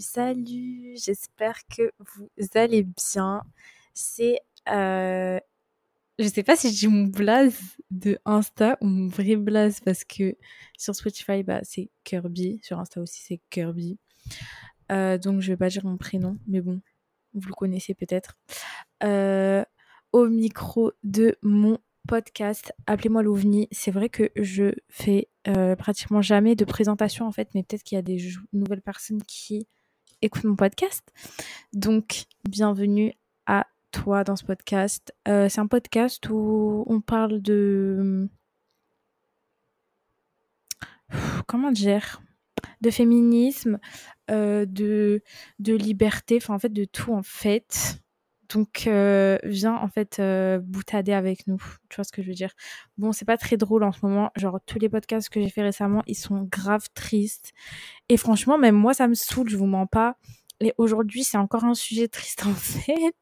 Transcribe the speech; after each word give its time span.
salut. 0.00 0.94
J'espère 0.96 1.66
que 1.68 1.92
vous 1.98 2.28
allez 2.54 2.82
bien. 2.82 3.42
C'est, 3.94 4.40
euh, 4.68 5.38
je 6.18 6.28
sais 6.28 6.42
pas 6.42 6.56
si 6.56 6.72
j'ai 6.72 6.88
mon 6.88 7.04
blaze 7.04 7.58
de 7.90 8.18
Insta 8.24 8.76
ou 8.80 8.86
mon 8.86 9.08
vrai 9.08 9.36
blaze 9.36 9.80
parce 9.80 10.04
que 10.04 10.36
sur 10.76 10.94
Spotify, 10.94 11.42
bah, 11.42 11.60
c'est 11.62 11.90
Kirby. 12.04 12.60
Sur 12.62 12.78
Insta 12.78 13.00
aussi, 13.00 13.22
c'est 13.22 13.40
Kirby. 13.50 13.98
Euh, 14.92 15.18
donc, 15.18 15.40
je 15.40 15.48
vais 15.48 15.56
pas 15.56 15.68
dire 15.68 15.84
mon 15.84 15.96
prénom, 15.96 16.38
mais 16.46 16.60
bon, 16.60 16.80
vous 17.34 17.48
le 17.48 17.54
connaissez 17.54 17.94
peut-être. 17.94 18.36
Euh, 19.02 19.64
au 20.12 20.28
micro 20.28 20.92
de 21.02 21.36
mon 21.42 21.78
podcast 22.08 22.72
Appelez-moi 22.86 23.22
l'OVNI. 23.22 23.68
C'est 23.72 23.90
vrai 23.90 24.08
que 24.08 24.30
je 24.36 24.72
fais 24.88 25.28
pratiquement 25.78 26.22
jamais 26.22 26.54
de 26.54 26.64
présentation 26.64 27.26
en 27.26 27.32
fait, 27.32 27.48
mais 27.54 27.62
peut-être 27.62 27.82
qu'il 27.82 27.96
y 27.96 27.98
a 27.98 28.02
des 28.02 28.18
nouvelles 28.52 28.82
personnes 28.82 29.22
qui 29.22 29.66
écoutent 30.22 30.44
mon 30.44 30.56
podcast. 30.56 31.12
Donc, 31.72 32.24
bienvenue 32.48 33.14
à 33.46 33.66
toi 33.92 34.24
dans 34.24 34.36
ce 34.36 34.44
podcast. 34.44 35.14
Euh, 35.28 35.48
c'est 35.48 35.60
un 35.60 35.66
podcast 35.66 36.28
où 36.28 36.84
on 36.86 37.00
parle 37.00 37.40
de... 37.40 38.28
Comment 41.46 41.70
dire 41.70 42.20
De 42.80 42.90
féminisme, 42.90 43.78
euh, 44.30 44.66
de, 44.66 45.22
de 45.60 45.74
liberté, 45.74 46.36
enfin 46.36 46.54
en 46.54 46.58
fait 46.58 46.72
de 46.72 46.84
tout 46.84 47.12
en 47.12 47.22
fait. 47.22 48.00
Donc, 48.48 48.84
euh, 48.86 49.38
viens 49.44 49.74
en 49.74 49.88
fait 49.88 50.18
euh, 50.18 50.58
boutader 50.58 51.12
avec 51.12 51.46
nous. 51.46 51.62
Tu 51.88 51.96
vois 51.96 52.04
ce 52.04 52.12
que 52.12 52.22
je 52.22 52.28
veux 52.28 52.34
dire? 52.34 52.52
Bon, 52.98 53.12
c'est 53.12 53.24
pas 53.24 53.36
très 53.36 53.56
drôle 53.56 53.84
en 53.84 53.92
ce 53.92 54.04
moment. 54.04 54.30
Genre, 54.36 54.60
tous 54.66 54.78
les 54.78 54.88
podcasts 54.88 55.28
que 55.28 55.40
j'ai 55.40 55.50
fait 55.50 55.62
récemment, 55.62 56.02
ils 56.06 56.16
sont 56.16 56.42
grave 56.50 56.88
tristes. 56.94 57.52
Et 58.08 58.16
franchement, 58.16 58.58
même 58.58 58.76
moi, 58.76 58.94
ça 58.94 59.08
me 59.08 59.14
saoule, 59.14 59.48
je 59.48 59.56
vous 59.56 59.66
mens 59.66 59.86
pas. 59.86 60.16
Et 60.60 60.72
aujourd'hui, 60.78 61.24
c'est 61.24 61.38
encore 61.38 61.64
un 61.64 61.74
sujet 61.74 62.08
triste 62.08 62.46
en 62.46 62.54
fait. 62.54 63.14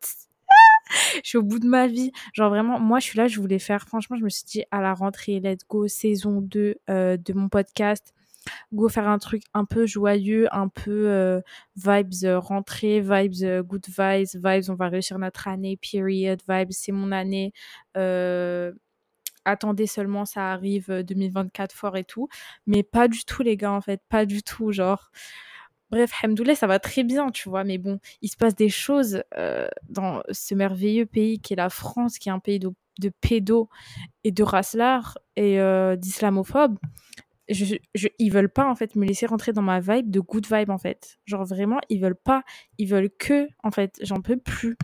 je 1.24 1.28
suis 1.28 1.38
au 1.38 1.42
bout 1.42 1.58
de 1.58 1.66
ma 1.66 1.86
vie. 1.86 2.12
Genre 2.32 2.50
vraiment, 2.50 2.78
moi, 2.78 2.98
je 3.00 3.04
suis 3.04 3.18
là, 3.18 3.28
je 3.28 3.40
voulais 3.40 3.58
faire. 3.58 3.86
Franchement, 3.86 4.16
je 4.16 4.24
me 4.24 4.28
suis 4.28 4.44
dit 4.44 4.64
à 4.70 4.80
la 4.80 4.94
rentrée, 4.94 5.40
let's 5.40 5.66
go, 5.68 5.88
saison 5.88 6.40
2 6.40 6.76
euh, 6.90 7.16
de 7.16 7.32
mon 7.32 7.48
podcast 7.48 8.14
go 8.72 8.88
faire 8.88 9.08
un 9.08 9.18
truc 9.18 9.42
un 9.54 9.64
peu 9.64 9.86
joyeux, 9.86 10.46
un 10.52 10.68
peu 10.68 11.08
euh, 11.08 11.40
vibes 11.76 12.24
euh, 12.24 12.38
rentrée, 12.38 13.00
vibes 13.00 13.42
euh, 13.42 13.62
good 13.62 13.86
vibes, 13.86 14.28
vibes 14.34 14.70
on 14.70 14.74
va 14.74 14.88
réussir 14.88 15.18
notre 15.18 15.48
année, 15.48 15.76
period, 15.76 16.40
vibes 16.48 16.70
c'est 16.70 16.92
mon 16.92 17.12
année. 17.12 17.52
attendez 19.44 19.86
seulement, 19.86 20.24
ça 20.24 20.52
arrive 20.52 20.90
2024 20.90 21.72
fort 21.72 21.96
et 21.96 22.04
tout. 22.04 22.28
Mais 22.66 22.82
pas 22.82 23.08
du 23.08 23.24
tout, 23.24 23.42
les 23.42 23.56
gars, 23.56 23.72
en 23.72 23.80
fait, 23.80 24.00
pas 24.08 24.24
du 24.26 24.42
tout. 24.42 24.72
Genre, 24.72 25.10
bref, 25.90 26.12
Hamdoulah, 26.22 26.54
ça 26.54 26.66
va 26.66 26.78
très 26.78 27.04
bien, 27.04 27.30
tu 27.30 27.48
vois. 27.48 27.64
Mais 27.64 27.78
bon, 27.78 28.00
il 28.22 28.30
se 28.30 28.36
passe 28.36 28.54
des 28.54 28.70
choses 28.70 29.22
dans 29.88 30.22
ce 30.30 30.54
merveilleux 30.54 31.06
pays 31.06 31.40
qui 31.40 31.52
est 31.54 31.56
la 31.56 31.70
France, 31.70 32.18
qui 32.18 32.28
est 32.30 32.32
un 32.32 32.38
pays 32.38 32.58
de, 32.58 32.70
de 33.00 33.10
pédos 33.20 33.68
et 34.24 34.32
de 34.32 34.42
racelars 34.42 35.18
et 35.36 35.58
d'islamophobes 35.98 36.78
je, 37.48 37.76
je, 37.94 38.08
ils 38.18 38.32
veulent 38.32 38.48
pas 38.48 38.68
en 38.68 38.74
fait 38.74 38.94
me 38.96 39.04
laisser 39.04 39.26
rentrer 39.26 39.52
dans 39.52 39.62
ma 39.62 39.80
vibe 39.80 40.10
de 40.10 40.20
good 40.20 40.46
vibe 40.50 40.70
en 40.70 40.78
fait. 40.78 41.18
Genre 41.26 41.44
vraiment, 41.44 41.78
ils 41.88 42.00
veulent 42.00 42.16
pas, 42.16 42.42
ils 42.78 42.86
veulent 42.88 43.10
que 43.10 43.48
en 43.62 43.70
fait, 43.70 43.98
j'en 44.02 44.20
peux 44.20 44.36
plus. 44.36 44.76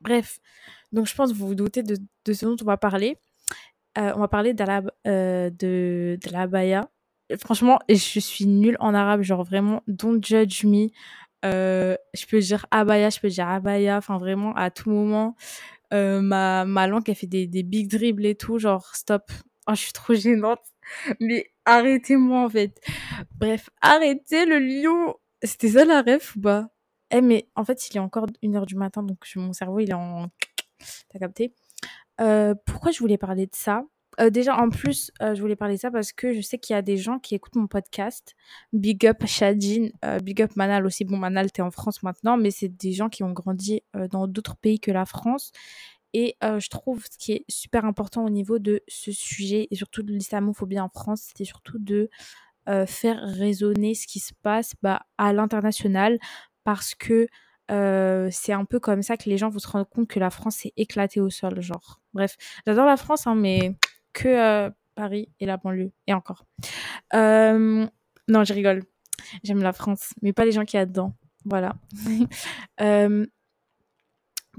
Bref, 0.00 0.38
donc 0.92 1.06
je 1.06 1.14
pense 1.14 1.32
que 1.32 1.36
vous 1.36 1.48
vous 1.48 1.54
doutez 1.54 1.82
de, 1.82 1.96
de 2.24 2.32
ce 2.32 2.46
dont 2.46 2.56
on 2.60 2.64
va 2.64 2.76
parler. 2.76 3.18
Euh, 3.98 4.12
on 4.14 4.20
va 4.20 4.28
parler 4.28 4.54
euh, 5.06 5.50
de, 5.50 6.18
de. 6.20 7.36
Franchement, 7.38 7.78
je 7.88 8.20
suis 8.20 8.46
nulle 8.46 8.76
en 8.78 8.94
arabe, 8.94 9.22
genre 9.22 9.42
vraiment, 9.42 9.82
don't 9.88 10.22
judge 10.22 10.64
me. 10.64 10.88
Euh, 11.44 11.96
je 12.14 12.26
peux 12.26 12.40
dire 12.40 12.66
abaya, 12.70 13.10
je 13.10 13.20
peux 13.20 13.28
dire 13.28 13.48
abaya, 13.48 13.96
enfin 13.96 14.18
vraiment 14.18 14.54
à 14.54 14.70
tout 14.70 14.90
moment. 14.90 15.34
Ma, 15.92 16.64
ma 16.64 16.86
langue, 16.86 17.08
elle 17.08 17.14
fait 17.14 17.26
des, 17.26 17.46
des 17.46 17.62
big 17.62 17.90
dribbles 17.90 18.26
et 18.26 18.34
tout, 18.34 18.58
genre 18.58 18.94
stop. 18.94 19.30
Oh, 19.66 19.72
je 19.74 19.80
suis 19.80 19.92
trop 19.92 20.14
gênante. 20.14 20.60
Mais 21.20 21.50
arrêtez-moi 21.64 22.44
en 22.44 22.48
fait. 22.48 22.80
Bref, 23.38 23.70
arrêtez 23.80 24.46
le 24.46 24.58
lion. 24.58 25.14
C'était 25.42 25.70
ça 25.70 25.84
la 25.84 26.02
ref 26.02 26.36
ou 26.36 26.40
pas? 26.40 26.68
Eh 27.10 27.20
mais 27.20 27.48
en 27.54 27.64
fait 27.64 27.88
il 27.88 27.96
est 27.96 28.00
encore 28.00 28.26
1h 28.42 28.66
du 28.66 28.74
matin 28.74 29.02
donc 29.04 29.28
mon 29.36 29.52
cerveau 29.52 29.78
il 29.78 29.90
est 29.90 29.94
en... 29.94 30.28
T'as 31.08 31.18
capté? 31.20 31.54
Euh, 32.20 32.54
Pourquoi 32.66 32.90
je 32.90 32.98
voulais 32.98 33.18
parler 33.18 33.46
de 33.46 33.54
ça? 33.54 33.84
Euh, 34.18 34.30
déjà, 34.30 34.56
en 34.56 34.70
plus, 34.70 35.12
euh, 35.20 35.34
je 35.34 35.42
voulais 35.42 35.56
parler 35.56 35.74
de 35.74 35.80
ça 35.80 35.90
parce 35.90 36.10
que 36.10 36.32
je 36.32 36.40
sais 36.40 36.56
qu'il 36.58 36.72
y 36.72 36.76
a 36.78 36.80
des 36.80 36.96
gens 36.96 37.18
qui 37.18 37.34
écoutent 37.34 37.56
mon 37.56 37.66
podcast. 37.66 38.34
Big 38.72 39.06
up 39.06 39.26
Shadin, 39.26 39.90
big 40.22 40.40
up 40.40 40.56
Manal 40.56 40.86
aussi. 40.86 41.04
Bon, 41.04 41.18
Manal, 41.18 41.52
t'es 41.52 41.60
en 41.60 41.70
France 41.70 42.02
maintenant, 42.02 42.38
mais 42.38 42.50
c'est 42.50 42.68
des 42.68 42.92
gens 42.92 43.10
qui 43.10 43.24
ont 43.24 43.32
grandi 43.32 43.82
dans 44.10 44.26
d'autres 44.26 44.56
pays 44.56 44.80
que 44.80 44.90
la 44.90 45.04
France 45.04 45.52
et 46.18 46.34
euh, 46.42 46.58
je 46.58 46.70
trouve 46.70 47.04
ce 47.04 47.18
qui 47.18 47.32
est 47.32 47.44
super 47.46 47.84
important 47.84 48.24
au 48.24 48.30
niveau 48.30 48.58
de 48.58 48.80
ce 48.88 49.12
sujet 49.12 49.68
et 49.70 49.76
surtout 49.76 50.02
de 50.02 50.10
l'islamophobie 50.14 50.80
en 50.80 50.88
France, 50.88 51.24
c'était 51.26 51.44
surtout 51.44 51.78
de 51.78 52.08
euh, 52.70 52.86
faire 52.86 53.20
résonner 53.22 53.94
ce 53.94 54.06
qui 54.06 54.18
se 54.18 54.32
passe 54.42 54.72
bah, 54.80 55.02
à 55.18 55.34
l'international 55.34 56.18
parce 56.64 56.94
que 56.94 57.26
euh, 57.70 58.30
c'est 58.32 58.54
un 58.54 58.64
peu 58.64 58.80
comme 58.80 59.02
ça 59.02 59.18
que 59.18 59.28
les 59.28 59.36
gens 59.36 59.50
vont 59.50 59.58
se 59.58 59.68
rendre 59.68 59.86
compte 59.86 60.08
que 60.08 60.18
la 60.18 60.30
France 60.30 60.64
est 60.64 60.72
éclatée 60.78 61.20
au 61.20 61.28
sol. 61.28 61.60
Genre, 61.60 62.00
bref, 62.14 62.38
j'adore 62.66 62.86
la 62.86 62.96
France, 62.96 63.26
hein, 63.26 63.34
mais 63.34 63.76
que 64.14 64.70
Paris 64.94 65.28
et 65.38 65.44
la 65.44 65.58
banlieue 65.58 65.92
et 66.06 66.14
encore. 66.14 66.46
non, 67.12 67.90
je 68.26 68.54
rigole. 68.54 68.84
J'aime 69.42 69.62
la 69.62 69.74
France, 69.74 70.14
mais 70.22 70.32
pas 70.32 70.46
les 70.46 70.52
gens 70.52 70.64
qui 70.64 70.76
y 70.76 70.80
a 70.80 70.86
dedans. 70.86 71.12
Voilà. 71.44 71.76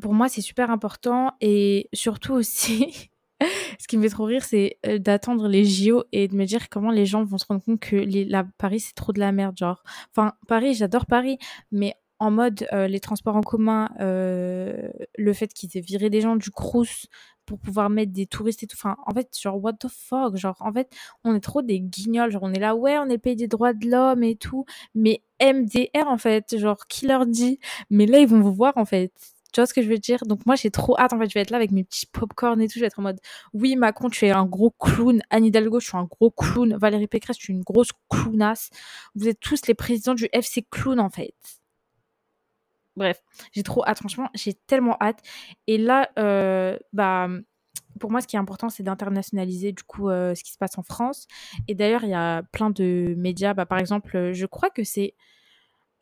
pour 0.01 0.13
moi, 0.13 0.29
c'est 0.29 0.41
super 0.41 0.71
important 0.71 1.33
et 1.41 1.89
surtout 1.93 2.33
aussi, 2.33 3.11
ce 3.79 3.87
qui 3.87 3.97
me 3.97 4.03
fait 4.03 4.09
trop 4.09 4.25
rire, 4.25 4.43
c'est 4.43 4.77
euh, 4.85 4.99
d'attendre 4.99 5.47
les 5.47 5.65
JO 5.65 6.03
et 6.11 6.27
de 6.27 6.35
me 6.35 6.45
dire 6.45 6.69
comment 6.69 6.91
les 6.91 7.05
gens 7.05 7.23
vont 7.23 7.37
se 7.37 7.45
rendre 7.45 7.63
compte 7.63 7.79
que 7.79 7.95
la, 7.95 8.43
Paris, 8.57 8.79
c'est 8.79 8.95
trop 8.95 9.13
de 9.13 9.19
la 9.19 9.31
merde, 9.31 9.57
genre. 9.57 9.83
Enfin, 10.11 10.33
Paris, 10.47 10.73
j'adore 10.73 11.05
Paris, 11.05 11.37
mais 11.71 11.95
en 12.19 12.31
mode 12.31 12.67
euh, 12.73 12.87
les 12.87 12.99
transports 12.99 13.35
en 13.35 13.41
commun, 13.41 13.89
euh, 13.99 14.89
le 15.17 15.33
fait 15.33 15.53
qu'ils 15.53 15.77
aient 15.77 15.81
viré 15.81 16.09
des 16.09 16.21
gens 16.21 16.35
du 16.35 16.49
Crous 16.49 17.07
pour 17.45 17.59
pouvoir 17.59 17.89
mettre 17.89 18.11
des 18.11 18.25
touristes 18.25 18.63
et 18.63 18.67
tout. 18.67 18.75
Enfin, 18.77 18.97
en 19.05 19.13
fait, 19.13 19.29
genre, 19.39 19.63
what 19.63 19.73
the 19.73 19.87
fuck? 19.87 20.35
Genre, 20.35 20.57
en 20.59 20.73
fait, 20.73 20.91
on 21.23 21.35
est 21.35 21.39
trop 21.39 21.61
des 21.61 21.79
guignols. 21.79 22.31
Genre, 22.31 22.43
on 22.43 22.53
est 22.53 22.59
là, 22.59 22.75
ouais, 22.75 22.97
on 22.99 23.07
est 23.09 23.17
payé 23.17 23.35
des 23.35 23.47
droits 23.47 23.73
de 23.73 23.89
l'homme 23.89 24.23
et 24.23 24.35
tout. 24.35 24.65
Mais 24.95 25.23
MDR, 25.41 26.07
en 26.07 26.17
fait, 26.17 26.57
genre, 26.57 26.87
qui 26.87 27.07
leur 27.07 27.25
dit? 27.25 27.59
Mais 27.89 28.05
là, 28.05 28.19
ils 28.19 28.27
vont 28.27 28.41
vous 28.41 28.53
voir, 28.53 28.73
en 28.77 28.85
fait. 28.85 29.13
Tu 29.53 29.59
vois 29.61 29.65
ce 29.65 29.73
que 29.73 29.81
je 29.81 29.89
veux 29.89 29.97
dire? 29.97 30.25
Donc 30.25 30.45
moi 30.45 30.55
j'ai 30.55 30.71
trop 30.71 30.97
hâte 30.99 31.13
en 31.13 31.19
fait, 31.19 31.29
je 31.29 31.33
vais 31.33 31.41
être 31.41 31.51
là 31.51 31.57
avec 31.57 31.71
mes 31.71 31.83
petits 31.83 32.05
popcorn 32.05 32.61
et 32.61 32.67
tout, 32.67 32.75
je 32.75 32.81
vais 32.81 32.87
être 32.87 32.99
en 32.99 33.03
mode 33.03 33.19
oui 33.53 33.75
Macron 33.75 34.09
tu 34.09 34.25
es 34.25 34.31
un 34.31 34.45
gros 34.45 34.71
clown, 34.71 35.21
Anne 35.29 35.45
Hidalgo 35.45 35.79
je 35.79 35.87
suis 35.87 35.97
un 35.97 36.03
gros 36.05 36.31
clown, 36.31 36.77
Valérie 36.77 37.07
Pécresse 37.07 37.37
tu 37.37 37.51
es 37.51 37.55
une 37.55 37.63
grosse 37.63 37.91
clownasse. 38.09 38.69
Vous 39.15 39.27
êtes 39.27 39.39
tous 39.39 39.67
les 39.67 39.73
présidents 39.73 40.15
du 40.15 40.27
FC 40.31 40.65
clown 40.69 40.99
en 40.99 41.09
fait. 41.09 41.35
Bref, 42.95 43.21
j'ai 43.53 43.63
trop 43.63 43.85
hâte 43.85 43.99
franchement, 43.99 44.29
j'ai 44.33 44.53
tellement 44.53 44.97
hâte 45.01 45.21
et 45.67 45.77
là 45.77 46.09
euh, 46.17 46.77
bah 46.93 47.27
pour 47.99 48.11
moi, 48.11 48.21
ce 48.21 48.27
qui 48.27 48.35
est 48.35 48.39
important, 48.39 48.69
c'est 48.69 48.83
d'internationaliser 48.83 49.71
du 49.71 49.83
coup 49.83 50.09
euh, 50.09 50.35
ce 50.35 50.43
qui 50.43 50.51
se 50.51 50.57
passe 50.57 50.77
en 50.77 50.83
France. 50.83 51.27
Et 51.67 51.75
d'ailleurs, 51.75 52.03
il 52.03 52.09
y 52.09 52.13
a 52.13 52.43
plein 52.51 52.69
de 52.69 53.15
médias. 53.17 53.53
Bah, 53.53 53.65
par 53.65 53.79
exemple, 53.79 54.33
je 54.33 54.45
crois 54.45 54.69
que 54.69 54.83
c'est 54.83 55.15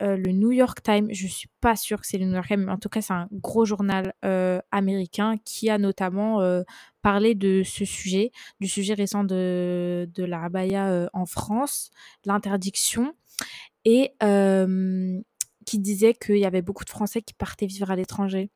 euh, 0.01 0.17
le 0.17 0.31
New 0.31 0.51
York 0.51 0.81
Times, 0.83 1.07
je 1.11 1.27
suis 1.27 1.49
pas 1.61 1.75
sûre 1.75 2.01
que 2.01 2.07
c'est 2.07 2.17
le 2.17 2.25
New 2.25 2.33
York 2.33 2.47
Times, 2.47 2.65
mais 2.65 2.71
en 2.71 2.77
tout 2.77 2.89
cas 2.89 3.01
c'est 3.01 3.13
un 3.13 3.29
gros 3.31 3.65
journal 3.65 4.13
euh, 4.25 4.59
américain 4.71 5.35
qui 5.45 5.69
a 5.69 5.77
notamment 5.77 6.41
euh, 6.41 6.63
parlé 7.01 7.33
de 7.33 7.63
ce 7.63 7.85
sujet, 7.85 8.31
du 8.59 8.67
sujet 8.67 8.93
récent 8.93 9.23
de, 9.23 10.09
de 10.13 10.23
la 10.23 10.43
abaya 10.43 11.09
en 11.13 11.25
France, 11.25 11.91
l'interdiction, 12.25 13.13
et 13.85 14.13
qui 15.65 15.79
disait 15.79 16.13
qu'il 16.13 16.37
y 16.37 16.45
avait 16.45 16.61
beaucoup 16.61 16.83
de 16.83 16.89
Français 16.89 17.21
qui 17.21 17.33
partaient 17.33 17.67
vivre 17.67 17.91
à 17.91 17.95
l'étranger, 17.95 18.49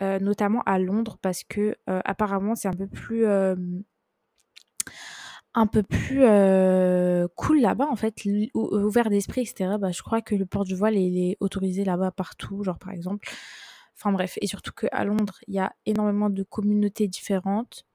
notamment 0.00 0.62
à 0.66 0.78
Londres, 0.78 1.18
parce 1.22 1.44
que 1.44 1.76
apparemment 1.86 2.56
c'est 2.56 2.68
un 2.68 2.72
peu 2.72 2.88
plus 2.88 3.26
un 5.54 5.66
peu 5.66 5.82
plus 5.82 6.24
euh, 6.24 7.28
cool 7.36 7.60
là-bas 7.60 7.86
en 7.90 7.96
fait, 7.96 8.14
ouvert 8.54 9.10
d'esprit, 9.10 9.42
etc. 9.42 9.76
Bah, 9.78 9.92
je 9.92 10.02
crois 10.02 10.20
que 10.20 10.34
le 10.34 10.46
port 10.46 10.64
du 10.64 10.74
voile 10.74 10.96
est, 10.96 11.30
est 11.30 11.36
autorisé 11.40 11.84
là-bas 11.84 12.10
partout, 12.10 12.62
genre 12.64 12.78
par 12.78 12.92
exemple. 12.92 13.28
Enfin 13.96 14.12
bref, 14.12 14.36
et 14.40 14.46
surtout 14.46 14.72
qu'à 14.72 15.04
Londres, 15.04 15.38
il 15.46 15.54
y 15.54 15.60
a 15.60 15.72
énormément 15.86 16.30
de 16.30 16.42
communautés 16.42 17.06
différentes. 17.08 17.86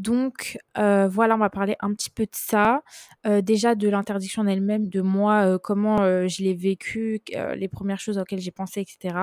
Donc 0.00 0.58
euh, 0.78 1.08
voilà, 1.08 1.34
on 1.34 1.38
va 1.38 1.50
parler 1.50 1.76
un 1.80 1.92
petit 1.92 2.08
peu 2.10 2.24
de 2.24 2.32
ça. 2.32 2.82
Euh, 3.26 3.42
déjà 3.42 3.74
de 3.74 3.86
l'interdiction 3.88 4.42
en 4.42 4.46
elle-même, 4.46 4.88
de 4.88 5.02
moi, 5.02 5.42
euh, 5.44 5.58
comment 5.58 6.00
euh, 6.00 6.26
je 6.26 6.42
l'ai 6.42 6.54
vécu, 6.54 7.20
euh, 7.36 7.54
les 7.54 7.68
premières 7.68 8.00
choses 8.00 8.18
auxquelles 8.18 8.40
j'ai 8.40 8.50
pensé, 8.50 8.80
etc. 8.80 9.14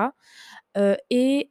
et 1.10 1.50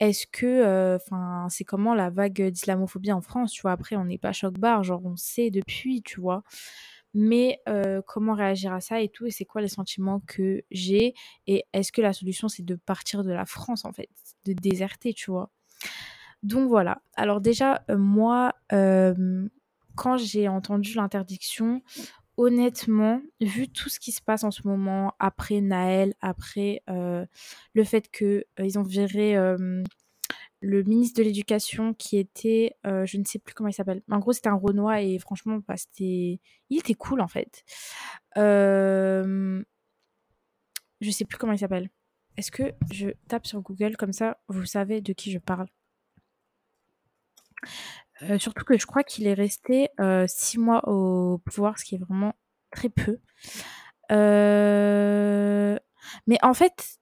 est-ce 0.00 0.26
que, 0.26 0.96
enfin, 0.96 1.46
c'est 1.50 1.64
comment 1.64 1.94
la 1.94 2.10
vague 2.10 2.42
d'islamophobie 2.50 3.12
en 3.12 3.20
France, 3.20 3.52
tu? 3.52 3.66
Après, 3.68 3.96
on 3.96 4.04
n'est 4.04 4.18
pas 4.18 4.32
choc-barre, 4.32 4.84
genre 4.84 5.04
on 5.04 5.16
sait 5.16 5.50
depuis, 5.50 6.02
tu 6.02 6.20
vois? 6.20 6.42
mais 7.14 7.60
comment 8.06 8.34
réagir 8.34 8.72
à 8.72 8.80
ça 8.80 9.00
et 9.00 9.08
tout, 9.08 9.26
et 9.26 9.30
c'est 9.30 9.44
quoi 9.44 9.60
les 9.60 9.68
sentiments 9.68 10.20
que 10.26 10.62
j'ai, 10.70 11.14
et 11.46 11.64
est-ce 11.72 11.90
que 11.90 12.00
la 12.02 12.12
solution 12.12 12.48
c'est 12.48 12.64
de 12.64 12.74
partir 12.74 13.24
de 13.24 13.32
la 13.32 13.46
France 13.46 13.84
en 13.84 13.92
fait, 13.92 14.10
de 14.44 14.52
déserter, 14.52 15.14
tu 15.14 15.30
vois? 15.30 15.50
Donc 16.42 16.68
voilà. 16.68 17.00
Alors 17.16 17.40
déjà, 17.40 17.84
moi, 17.88 18.54
quand 18.70 20.16
j'ai 20.16 20.48
entendu 20.48 20.94
l'interdiction, 20.94 21.82
honnêtement, 22.38 23.20
vu 23.40 23.68
tout 23.68 23.90
ce 23.90 24.00
qui 24.00 24.12
se 24.12 24.22
passe 24.22 24.44
en 24.44 24.50
ce 24.50 24.66
moment, 24.66 25.12
après 25.18 25.60
Naël, 25.60 26.14
après 26.20 26.82
le 26.86 27.84
fait 27.84 28.10
qu'ils 28.10 28.78
ont 28.78 28.82
viré 28.82 29.34
le 30.60 30.82
ministre 30.82 31.18
de 31.18 31.24
l'Éducation 31.24 31.94
qui 31.94 32.16
était, 32.16 32.74
je 32.84 33.18
ne 33.18 33.24
sais 33.24 33.38
plus 33.38 33.54
comment 33.54 33.68
il 33.68 33.74
s'appelle. 33.74 34.02
En 34.10 34.18
gros, 34.18 34.32
c'était 34.32 34.48
un 34.48 34.54
Renoir 34.54 34.96
et 34.96 35.18
franchement, 35.18 35.58
bah, 35.68 35.76
c'était, 35.76 36.40
il 36.70 36.78
était 36.78 36.94
cool 36.94 37.20
en 37.20 37.28
fait. 37.28 37.64
Euh... 38.38 39.62
Je 41.00 41.10
sais 41.10 41.24
plus 41.24 41.38
comment 41.38 41.52
il 41.52 41.58
s'appelle. 41.58 41.90
Est-ce 42.36 42.50
que 42.50 42.72
je 42.92 43.10
tape 43.28 43.46
sur 43.46 43.60
Google 43.62 43.96
comme 43.96 44.12
ça, 44.12 44.40
vous 44.48 44.64
savez 44.64 45.00
de 45.00 45.12
qui 45.12 45.30
je 45.30 45.38
parle? 45.38 45.68
Euh, 48.22 48.38
surtout 48.38 48.64
que 48.64 48.78
je 48.78 48.86
crois 48.86 49.04
qu'il 49.04 49.26
est 49.26 49.34
resté 49.34 49.88
euh, 50.00 50.26
six 50.28 50.58
mois 50.58 50.88
au 50.88 51.38
pouvoir, 51.38 51.78
ce 51.78 51.84
qui 51.84 51.94
est 51.94 51.98
vraiment 51.98 52.34
très 52.70 52.88
peu. 52.88 53.18
Euh, 54.10 55.78
mais 56.26 56.38
en 56.42 56.54
fait, 56.54 56.98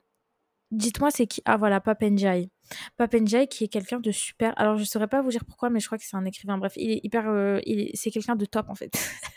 dites-moi, 0.71 1.11
c'est 1.11 1.27
qui? 1.27 1.43
Ah 1.45 1.57
voilà, 1.57 1.81
Papenjai. 1.81 2.51
Papenjai 2.97 3.47
qui 3.47 3.65
est 3.65 3.69
quelqu'un 3.69 4.01
de 4.01 4.11
super. 4.11 4.53
Alors 4.59 4.77
je 4.77 4.85
saurais 4.85 5.09
pas 5.09 5.23
vous 5.23 5.31
dire 5.31 5.45
pourquoi, 5.45 5.71
mais 5.71 5.81
je 5.81 5.87
crois 5.87 5.99
que 5.99 6.05
c'est 6.05 6.17
un 6.17 6.25
écrivain. 6.25 6.59
Bref, 6.59 6.75
il 6.77 6.91
est 6.91 7.01
hyper. 7.05 7.61
il 7.65 7.91
C'est 7.95 8.11
quelqu'un 8.11 8.37
de 8.37 8.45
top 8.45 8.69
en 8.69 8.75
fait. 8.75 8.93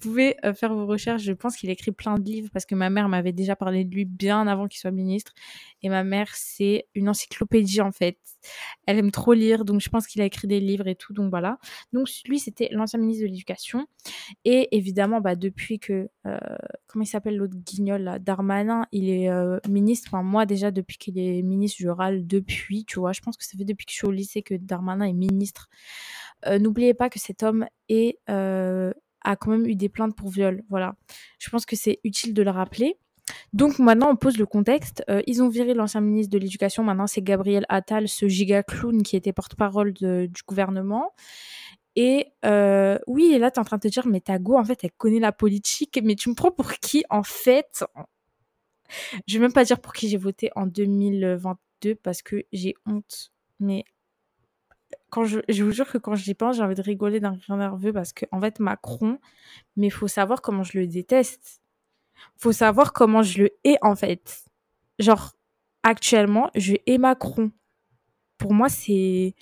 vous 0.00 0.08
pouvez 0.08 0.36
euh, 0.46 0.54
faire 0.54 0.72
vos 0.74 0.86
recherches. 0.86 1.22
Je 1.22 1.32
pense 1.32 1.56
qu'il 1.56 1.68
écrit 1.68 1.92
plein 1.92 2.18
de 2.18 2.24
livres 2.24 2.48
parce 2.52 2.64
que 2.64 2.74
ma 2.74 2.88
mère 2.88 3.08
m'avait 3.08 3.32
déjà 3.32 3.54
parlé 3.54 3.84
de 3.84 3.94
lui 3.94 4.06
bien 4.06 4.46
avant 4.46 4.66
qu'il 4.66 4.80
soit 4.80 4.90
ministre. 4.90 5.34
Et 5.82 5.90
ma 5.90 6.04
mère, 6.04 6.28
c'est 6.34 6.86
une 6.94 7.08
encyclopédie 7.08 7.82
en 7.82 7.92
fait. 7.92 8.18
Elle 8.86 8.98
aime 8.98 9.10
trop 9.10 9.34
lire, 9.34 9.66
donc 9.66 9.82
je 9.82 9.90
pense 9.90 10.06
qu'il 10.06 10.22
a 10.22 10.24
écrit 10.24 10.48
des 10.48 10.58
livres 10.60 10.88
et 10.88 10.94
tout. 10.94 11.12
Donc 11.12 11.28
voilà. 11.28 11.58
Donc 11.92 12.08
lui, 12.26 12.38
c'était 12.38 12.70
l'ancien 12.72 12.98
ministre 12.98 13.24
de 13.24 13.28
l'Éducation. 13.28 13.86
Et 14.46 14.74
évidemment, 14.74 15.20
bah, 15.20 15.36
depuis 15.36 15.78
que 15.78 16.08
euh, 16.26 16.38
comment 16.86 17.02
il 17.02 17.08
s'appelle 17.08 17.36
l'autre 17.36 17.56
guignol 17.56 18.02
là, 18.02 18.18
Darmanin, 18.18 18.86
il 18.92 19.10
est 19.10 19.28
euh, 19.28 19.58
ministre. 19.68 20.08
Enfin 20.10 20.22
moi 20.22 20.46
déjà 20.46 20.70
depuis 20.70 20.96
qu'il 20.96 21.18
est 21.18 21.42
ministre, 21.42 21.76
je 21.80 21.88
râle 21.88 22.26
depuis. 22.26 22.86
Tu 22.86 22.98
vois, 22.98 23.12
je 23.12 23.20
pense 23.20 23.36
que 23.36 23.44
ça 23.44 23.58
fait 23.58 23.64
depuis 23.64 23.84
que 23.84 23.92
je 23.92 23.96
suis 23.96 24.06
au 24.06 24.12
lycée 24.12 24.42
que 24.42 24.54
Darmanin 24.54 25.04
est 25.04 25.12
ministre. 25.12 25.68
N'oubliez 26.58 26.94
pas 26.94 27.10
que 27.10 27.18
cet 27.18 27.42
homme 27.42 27.66
est 27.90 28.18
a 29.22 29.36
quand 29.36 29.50
même 29.50 29.66
eu 29.66 29.74
des 29.74 29.88
plaintes 29.88 30.16
pour 30.16 30.28
viol. 30.28 30.62
Voilà. 30.68 30.96
Je 31.38 31.50
pense 31.50 31.66
que 31.66 31.76
c'est 31.76 32.00
utile 32.04 32.34
de 32.34 32.42
le 32.42 32.50
rappeler. 32.50 32.96
Donc 33.52 33.78
maintenant, 33.78 34.10
on 34.10 34.16
pose 34.16 34.38
le 34.38 34.46
contexte. 34.46 35.04
Euh, 35.08 35.22
ils 35.26 35.42
ont 35.42 35.48
viré 35.48 35.74
l'ancien 35.74 36.00
ministre 36.00 36.32
de 36.32 36.38
l'Éducation. 36.38 36.82
Maintenant, 36.82 37.06
c'est 37.06 37.22
Gabriel 37.22 37.64
Attal, 37.68 38.08
ce 38.08 38.28
giga 38.28 38.62
clown 38.62 39.02
qui 39.02 39.16
était 39.16 39.32
porte-parole 39.32 39.92
du 39.92 40.42
gouvernement. 40.46 41.12
Et 41.96 42.32
euh, 42.44 42.98
oui, 43.06 43.32
et 43.32 43.38
là, 43.38 43.50
tu 43.50 43.56
es 43.56 43.60
en 43.60 43.64
train 43.64 43.76
de 43.76 43.82
te 43.82 43.88
dire, 43.88 44.06
mais 44.06 44.20
ta 44.20 44.38
go, 44.38 44.56
en 44.56 44.64
fait, 44.64 44.84
elle 44.84 44.92
connaît 44.92 45.20
la 45.20 45.32
politique. 45.32 46.00
Mais 46.02 46.14
tu 46.14 46.28
me 46.30 46.34
prends 46.34 46.52
pour 46.52 46.72
qui, 46.74 47.04
en 47.10 47.22
fait? 47.22 47.84
Je 49.26 49.38
vais 49.38 49.42
même 49.42 49.52
pas 49.52 49.64
dire 49.64 49.80
pour 49.80 49.92
qui 49.92 50.08
j'ai 50.08 50.16
voté 50.16 50.50
en 50.56 50.66
2022 50.66 51.94
parce 51.96 52.22
que 52.22 52.44
j'ai 52.52 52.74
honte. 52.86 53.32
Mais 53.58 53.84
quand 55.10 55.24
je, 55.24 55.40
je 55.48 55.64
vous 55.64 55.72
jure 55.72 55.90
que 55.90 55.98
quand 55.98 56.14
j'y 56.14 56.34
pense, 56.34 56.56
j'ai 56.56 56.62
envie 56.62 56.74
de 56.74 56.82
rigoler 56.82 57.20
d'un 57.20 57.32
rire 57.32 57.56
nerveux 57.56 57.92
parce 57.92 58.12
que, 58.12 58.26
en 58.32 58.40
fait, 58.40 58.60
Macron, 58.60 59.18
mais 59.76 59.90
faut 59.90 60.08
savoir 60.08 60.42
comment 60.42 60.62
je 60.62 60.78
le 60.78 60.86
déteste. 60.86 61.60
Faut 62.36 62.52
savoir 62.52 62.92
comment 62.92 63.22
je 63.22 63.44
le 63.44 63.50
hais, 63.64 63.76
en 63.82 63.96
fait. 63.96 64.44
Genre, 64.98 65.32
actuellement, 65.82 66.50
je 66.54 66.74
hais 66.86 66.98
Macron. 66.98 67.50
Pour 68.38 68.54
moi, 68.54 68.68
c'est, 68.68 69.34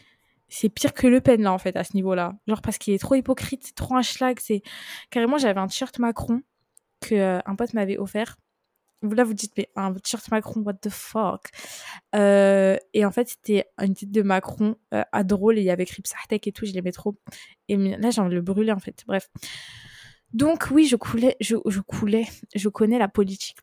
c'est 0.49 0.69
pire 0.69 0.94
que 0.94 1.06
Le 1.06 1.20
Pen, 1.20 1.43
là, 1.43 1.53
en 1.53 1.59
fait, 1.59 1.76
à 1.76 1.85
ce 1.85 1.94
niveau-là. 1.94 2.37
Genre, 2.47 2.62
parce 2.62 2.79
qu'il 2.79 2.94
est 2.94 2.99
trop 2.99 3.14
hypocrite, 3.14 3.64
c'est 3.64 3.75
trop 3.75 3.97
un 3.97 4.03
schlag, 4.03 4.38
c'est, 4.41 4.62
carrément, 5.11 5.38
j'avais 5.38 5.61
un 5.61 5.67
t-shirt 5.67 5.99
Macron 5.99 6.43
que 7.00 7.14
euh, 7.14 7.41
un 7.47 7.55
pote 7.55 7.75
m'avait 7.75 7.99
offert 7.99 8.37
là 9.03 9.25
vous 9.25 9.35
dites 9.35 9.53
mais 9.56 9.71
un 9.77 9.93
t-shirt 9.95 10.31
Macron 10.31 10.61
what 10.62 10.75
the 10.75 10.89
fuck? 10.91 11.49
Euh, 12.15 12.77
et 12.95 13.05
en 13.05 13.11
fait 13.11 13.29
c'était 13.29 13.67
une 13.81 13.95
titre 13.95 14.12
de 14.12 14.23
Macron 14.23 14.77
euh, 14.95 15.03
à 15.12 15.25
drôle 15.25 15.59
et 15.59 15.62
il 15.62 15.65
y 15.65 15.71
avait 15.71 15.85
écrit 15.85 16.03
et 16.31 16.53
tout 16.53 16.67
je 16.67 16.73
l'aimais 16.73 16.93
trop. 16.93 17.17
Et 17.69 17.77
là 17.77 18.11
j'ai 18.11 18.21
envie 18.21 18.31
de 18.31 18.37
le 18.37 18.43
brûler 18.43 18.73
en 18.73 18.79
fait. 18.79 19.05
Bref. 19.06 19.29
Donc 20.33 20.69
oui 20.71 20.87
je 20.87 20.97
coulais 20.97 21.37
je, 21.41 21.56
je 21.67 21.81
coulais 21.81 22.27
je 22.55 22.69
connais 22.69 22.99
la 22.99 23.09
politique 23.09 23.56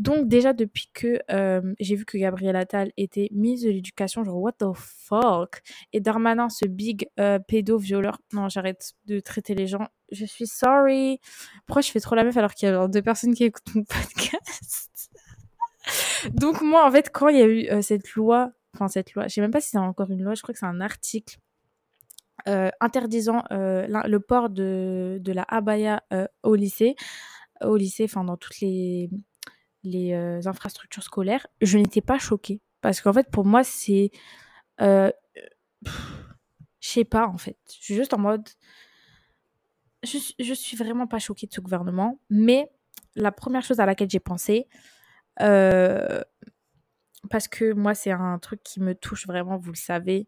donc 0.00 0.28
déjà 0.28 0.54
depuis 0.54 0.88
que 0.94 1.20
euh, 1.30 1.74
j'ai 1.78 1.94
vu 1.94 2.06
que 2.06 2.16
Gabriel 2.16 2.56
Attal 2.56 2.90
était 2.96 3.28
mise 3.32 3.64
de 3.64 3.68
l'éducation, 3.68 4.24
genre 4.24 4.40
what 4.40 4.52
the 4.52 4.72
fuck? 4.74 5.60
Et 5.92 6.00
Darmanin, 6.00 6.48
ce 6.48 6.66
big 6.66 7.10
euh, 7.20 7.38
pédo-violeur. 7.38 8.18
Non, 8.32 8.48
j'arrête 8.48 8.94
de 9.04 9.20
traiter 9.20 9.54
les 9.54 9.66
gens. 9.66 9.88
Je 10.10 10.24
suis 10.24 10.46
sorry. 10.46 11.20
Pourquoi 11.66 11.82
je 11.82 11.90
fais 11.90 12.00
trop 12.00 12.14
la 12.14 12.24
meuf 12.24 12.34
alors 12.38 12.54
qu'il 12.54 12.66
y 12.66 12.72
a 12.72 12.88
deux 12.88 13.02
personnes 13.02 13.34
qui 13.34 13.44
écoutent 13.44 13.74
mon 13.74 13.84
podcast? 13.84 15.10
Donc 16.32 16.62
moi, 16.62 16.86
en 16.88 16.90
fait, 16.90 17.10
quand 17.12 17.28
il 17.28 17.36
y 17.36 17.42
a 17.42 17.46
eu 17.46 17.68
euh, 17.68 17.82
cette 17.82 18.14
loi, 18.14 18.52
enfin 18.74 18.88
cette 18.88 19.12
loi, 19.12 19.28
je 19.28 19.34
sais 19.34 19.42
même 19.42 19.50
pas 19.50 19.60
si 19.60 19.68
c'est 19.68 19.78
encore 19.78 20.10
une 20.10 20.22
loi, 20.22 20.32
je 20.34 20.40
crois 20.40 20.54
que 20.54 20.58
c'est 20.60 20.66
un 20.66 20.80
article 20.80 21.36
interdisant 22.80 23.44
le 23.50 24.16
port 24.16 24.48
de, 24.48 25.18
de 25.20 25.32
la 25.32 25.44
abaya 25.46 26.02
au 26.42 26.54
lycée, 26.54 26.96
au 27.60 27.76
lycée, 27.76 28.04
enfin 28.04 28.24
dans 28.24 28.38
toutes 28.38 28.60
les 28.60 29.10
les 29.82 30.12
euh, 30.12 30.40
infrastructures 30.46 31.02
scolaires, 31.02 31.46
je 31.60 31.78
n'étais 31.78 32.00
pas 32.00 32.18
choquée. 32.18 32.60
Parce 32.80 33.00
qu'en 33.00 33.12
fait, 33.12 33.30
pour 33.30 33.44
moi, 33.44 33.64
c'est. 33.64 34.10
Euh, 34.80 35.10
je 35.84 36.88
sais 36.88 37.04
pas, 37.04 37.26
en 37.26 37.38
fait. 37.38 37.58
Je 37.68 37.84
suis 37.84 37.94
juste 37.94 38.14
en 38.14 38.18
mode. 38.18 38.48
Je, 40.02 40.18
je 40.38 40.54
suis 40.54 40.76
vraiment 40.76 41.06
pas 41.06 41.18
choquée 41.18 41.46
de 41.46 41.52
ce 41.52 41.60
gouvernement. 41.60 42.20
Mais 42.30 42.70
la 43.14 43.32
première 43.32 43.62
chose 43.62 43.80
à 43.80 43.86
laquelle 43.86 44.10
j'ai 44.10 44.20
pensé. 44.20 44.66
Euh, 45.40 46.22
parce 47.28 47.48
que 47.48 47.72
moi, 47.74 47.94
c'est 47.94 48.10
un 48.10 48.38
truc 48.38 48.62
qui 48.62 48.80
me 48.80 48.94
touche 48.94 49.26
vraiment, 49.26 49.58
vous 49.58 49.72
le 49.72 49.76
savez, 49.76 50.26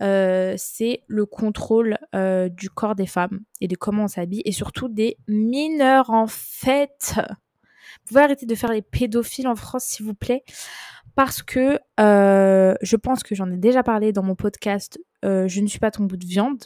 c'est 0.00 1.02
le 1.08 1.26
contrôle 1.26 1.98
du 2.12 2.70
corps 2.70 2.94
des 2.94 3.08
femmes 3.08 3.40
et 3.60 3.66
de 3.66 3.74
comment 3.74 4.04
on 4.04 4.08
s'habille, 4.08 4.42
et 4.44 4.52
surtout 4.52 4.88
des 4.88 5.18
mineurs 5.26 6.10
en 6.10 6.28
fait. 6.28 7.18
Vous 8.00 8.14
pouvez 8.14 8.20
arrêter 8.22 8.46
de 8.46 8.54
faire 8.54 8.72
les 8.72 8.82
pédophiles 8.82 9.48
en 9.48 9.56
France, 9.56 9.84
s'il 9.84 10.06
vous 10.06 10.14
plaît? 10.14 10.44
Parce 11.14 11.42
que 11.42 11.78
euh, 12.00 12.74
je 12.80 12.96
pense 12.96 13.22
que 13.22 13.34
j'en 13.34 13.50
ai 13.50 13.56
déjà 13.56 13.82
parlé 13.82 14.12
dans 14.12 14.22
mon 14.22 14.34
podcast 14.34 14.98
euh, 15.24 15.48
Je 15.48 15.60
ne 15.60 15.66
suis 15.66 15.78
pas 15.78 15.90
ton 15.90 16.04
bout 16.04 16.16
de 16.16 16.26
viande. 16.26 16.64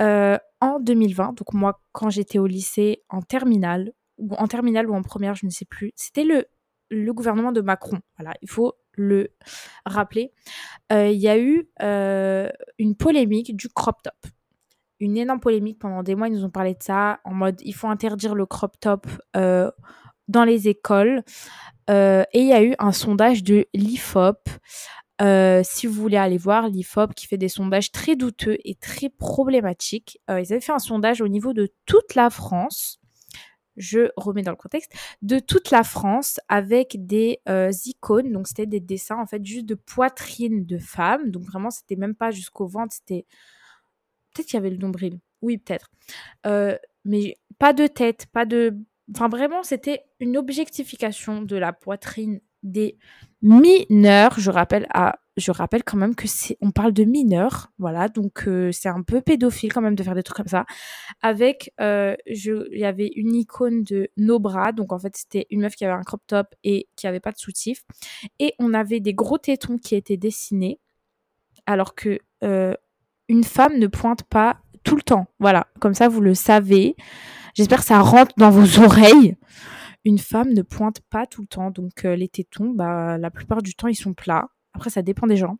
Euh, 0.00 0.38
en 0.60 0.80
2020, 0.80 1.34
donc 1.34 1.52
moi, 1.52 1.80
quand 1.92 2.10
j'étais 2.10 2.38
au 2.38 2.46
lycée 2.46 3.02
en 3.08 3.20
terminale, 3.22 3.92
ou 4.16 4.34
en 4.34 4.48
terminale 4.48 4.88
ou 4.88 4.94
en 4.94 5.02
première, 5.02 5.34
je 5.34 5.46
ne 5.46 5.50
sais 5.50 5.64
plus, 5.64 5.92
c'était 5.96 6.24
le, 6.24 6.46
le 6.90 7.12
gouvernement 7.12 7.52
de 7.52 7.60
Macron. 7.60 8.00
Voilà, 8.18 8.34
il 8.42 8.50
faut 8.50 8.74
le 8.92 9.28
rappeler. 9.84 10.32
Il 10.90 11.12
y 11.12 11.28
a 11.28 11.38
eu 11.38 11.68
une 12.78 12.96
polémique 12.96 13.56
du 13.56 13.68
crop 13.68 14.02
top 14.02 14.32
une 15.00 15.16
énorme 15.16 15.40
polémique 15.40 15.78
pendant 15.78 16.02
des 16.02 16.14
mois. 16.14 16.28
Ils 16.28 16.34
nous 16.34 16.44
ont 16.44 16.50
parlé 16.50 16.74
de 16.74 16.82
ça 16.82 17.20
en 17.24 17.34
mode 17.34 17.60
il 17.62 17.74
faut 17.74 17.88
interdire 17.88 18.34
le 18.34 18.46
crop 18.46 18.78
top 18.80 19.06
euh, 19.36 19.70
dans 20.28 20.44
les 20.44 20.68
écoles. 20.68 21.22
Euh, 21.90 22.22
et 22.32 22.40
il 22.40 22.46
y 22.46 22.52
a 22.52 22.62
eu 22.62 22.74
un 22.78 22.92
sondage 22.92 23.42
de 23.42 23.66
l'IFOP. 23.74 24.48
Euh, 25.20 25.62
si 25.64 25.86
vous 25.86 25.94
voulez 25.94 26.16
aller 26.16 26.38
voir 26.38 26.68
l'IFOP 26.68 27.12
qui 27.14 27.26
fait 27.26 27.38
des 27.38 27.48
sondages 27.48 27.90
très 27.90 28.14
douteux 28.14 28.56
et 28.64 28.76
très 28.76 29.08
problématiques, 29.08 30.20
euh, 30.30 30.40
ils 30.40 30.52
avaient 30.52 30.60
fait 30.60 30.72
un 30.72 30.78
sondage 30.78 31.20
au 31.20 31.28
niveau 31.28 31.52
de 31.52 31.72
toute 31.86 32.14
la 32.14 32.30
France. 32.30 33.00
Je 33.76 34.10
remets 34.16 34.42
dans 34.42 34.50
le 34.50 34.56
contexte 34.56 34.92
de 35.22 35.38
toute 35.38 35.70
la 35.70 35.84
France 35.84 36.40
avec 36.48 37.06
des 37.06 37.40
icônes, 37.84 38.32
donc 38.32 38.48
c'était 38.48 38.66
des 38.66 38.80
dessins 38.80 39.20
en 39.20 39.26
fait 39.26 39.44
juste 39.46 39.66
de 39.66 39.76
poitrine 39.76 40.66
de 40.66 40.78
femmes, 40.78 41.30
donc 41.30 41.44
vraiment 41.44 41.70
c'était 41.70 41.94
même 41.94 42.16
pas 42.16 42.32
jusqu'au 42.32 42.66
ventre, 42.66 42.92
c'était 42.92 43.24
peut-être 44.34 44.48
qu'il 44.48 44.56
y 44.56 44.58
avait 44.58 44.70
le 44.70 44.78
nombril, 44.78 45.20
oui 45.42 45.58
peut-être, 45.58 45.92
mais 47.04 47.36
pas 47.60 47.72
de 47.72 47.86
tête, 47.86 48.26
pas 48.32 48.46
de 48.46 48.76
Enfin, 49.14 49.28
vraiment, 49.28 49.62
c'était 49.62 50.04
une 50.20 50.36
objectification 50.36 51.42
de 51.42 51.56
la 51.56 51.72
poitrine 51.72 52.40
des 52.62 52.98
mineurs. 53.42 54.38
Je 54.38 54.50
rappelle, 54.50 54.86
à, 54.92 55.18
je 55.36 55.50
rappelle 55.50 55.84
quand 55.84 55.96
même 55.96 56.14
que 56.14 56.26
c'est, 56.26 56.58
on 56.60 56.70
parle 56.70 56.92
de 56.92 57.04
mineurs, 57.04 57.70
voilà, 57.78 58.08
donc 58.08 58.46
euh, 58.48 58.72
c'est 58.72 58.88
un 58.88 59.02
peu 59.02 59.20
pédophile 59.20 59.72
quand 59.72 59.80
même 59.80 59.94
de 59.94 60.02
faire 60.02 60.14
des 60.14 60.22
trucs 60.22 60.36
comme 60.36 60.48
ça. 60.48 60.66
Avec, 61.22 61.72
euh, 61.80 62.16
il 62.26 62.66
y 62.78 62.84
avait 62.84 63.10
une 63.14 63.34
icône 63.34 63.84
de 63.84 64.08
nos 64.16 64.38
bras, 64.38 64.72
donc 64.72 64.92
en 64.92 64.98
fait 64.98 65.16
c'était 65.16 65.46
une 65.50 65.60
meuf 65.60 65.76
qui 65.76 65.84
avait 65.84 65.94
un 65.94 66.02
crop 66.02 66.22
top 66.26 66.54
et 66.64 66.88
qui 66.96 67.06
avait 67.06 67.20
pas 67.20 67.32
de 67.32 67.38
soutif, 67.38 67.84
et 68.38 68.54
on 68.58 68.74
avait 68.74 69.00
des 69.00 69.14
gros 69.14 69.38
tétons 69.38 69.78
qui 69.78 69.94
étaient 69.94 70.16
dessinés, 70.16 70.80
alors 71.66 71.94
que 71.94 72.18
euh, 72.42 72.74
une 73.28 73.44
femme 73.44 73.78
ne 73.78 73.86
pointe 73.86 74.24
pas 74.24 74.60
tout 74.82 74.96
le 74.96 75.02
temps. 75.02 75.26
Voilà, 75.38 75.66
comme 75.80 75.94
ça 75.94 76.08
vous 76.08 76.20
le 76.20 76.34
savez. 76.34 76.96
J'espère 77.54 77.80
que 77.80 77.86
ça 77.86 78.00
rentre 78.00 78.32
dans 78.36 78.50
vos 78.50 78.84
oreilles. 78.84 79.36
Une 80.04 80.18
femme 80.18 80.52
ne 80.52 80.62
pointe 80.62 81.00
pas 81.10 81.26
tout 81.26 81.42
le 81.42 81.48
temps, 81.48 81.70
donc 81.70 82.04
euh, 82.04 82.14
les 82.14 82.28
tétons, 82.28 82.70
bah, 82.70 83.18
la 83.18 83.30
plupart 83.30 83.62
du 83.62 83.74
temps, 83.74 83.88
ils 83.88 83.96
sont 83.96 84.14
plats. 84.14 84.48
Après, 84.72 84.90
ça 84.90 85.02
dépend 85.02 85.26
des 85.26 85.36
gens. 85.36 85.58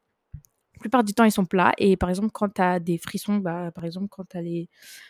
La 0.76 0.80
plupart 0.80 1.02
du 1.02 1.12
temps, 1.12 1.24
ils 1.24 1.32
sont 1.32 1.44
plats. 1.44 1.72
Et 1.76 1.96
par 1.96 2.08
exemple, 2.08 2.30
quand 2.32 2.48
tu 2.54 2.62
as 2.62 2.78
des 2.78 2.98
frissons, 2.98 3.38
bah, 3.38 3.72
par 3.74 3.84
exemple, 3.84 4.06
quand 4.08 4.24
tu 4.28 4.36
as 4.36 4.42
les. 4.42 4.68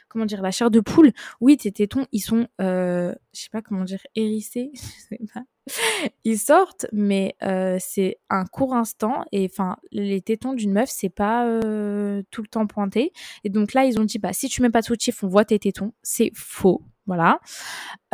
Comment 0.09 0.25
dire 0.25 0.41
La 0.41 0.51
chair 0.51 0.71
de 0.71 0.81
poule, 0.81 1.13
oui, 1.43 1.59
tes 1.59 1.71
tétons, 1.71 2.07
ils 2.11 2.21
sont. 2.21 2.49
Euh, 2.61 3.15
je 3.35 3.43
sais 3.43 3.51
pas 3.53 3.61
comment 3.61 3.85
dire, 3.85 4.01
hérissés. 4.15 4.71
Je 4.75 5.17
sais 5.17 5.21
pas. 5.35 5.43
Ils 6.25 6.39
sortent, 6.39 6.87
mais 6.93 7.35
euh, 7.43 7.77
c'est 7.81 8.19
un 8.31 8.45
court 8.45 8.75
instant. 8.75 9.25
Et 9.33 9.49
enfin, 9.51 9.77
les 9.93 10.21
tétons 10.21 10.55
d'une 10.55 10.73
meuf, 10.73 10.89
c'est 10.91 11.09
pas 11.09 11.47
euh, 11.47 12.23
tout 12.31 12.43
le 12.43 12.49
temps 12.49 12.67
pointé. 12.67 13.13
Et 13.45 13.51
donc 13.51 13.75
là, 13.75 13.85
ils 13.85 13.99
ont 13.99 14.05
dit 14.05 14.19
bah, 14.19 14.33
si 14.33 14.49
tu 14.49 14.63
mets 14.63 14.71
pas 14.71 14.81
de 14.81 14.87
soutif, 14.87 15.23
on 15.23 15.29
voit 15.29 15.45
tes 15.45 15.59
tétons. 15.59 15.93
C'est 16.03 16.31
faux. 16.35 16.83
Voilà. 17.09 17.41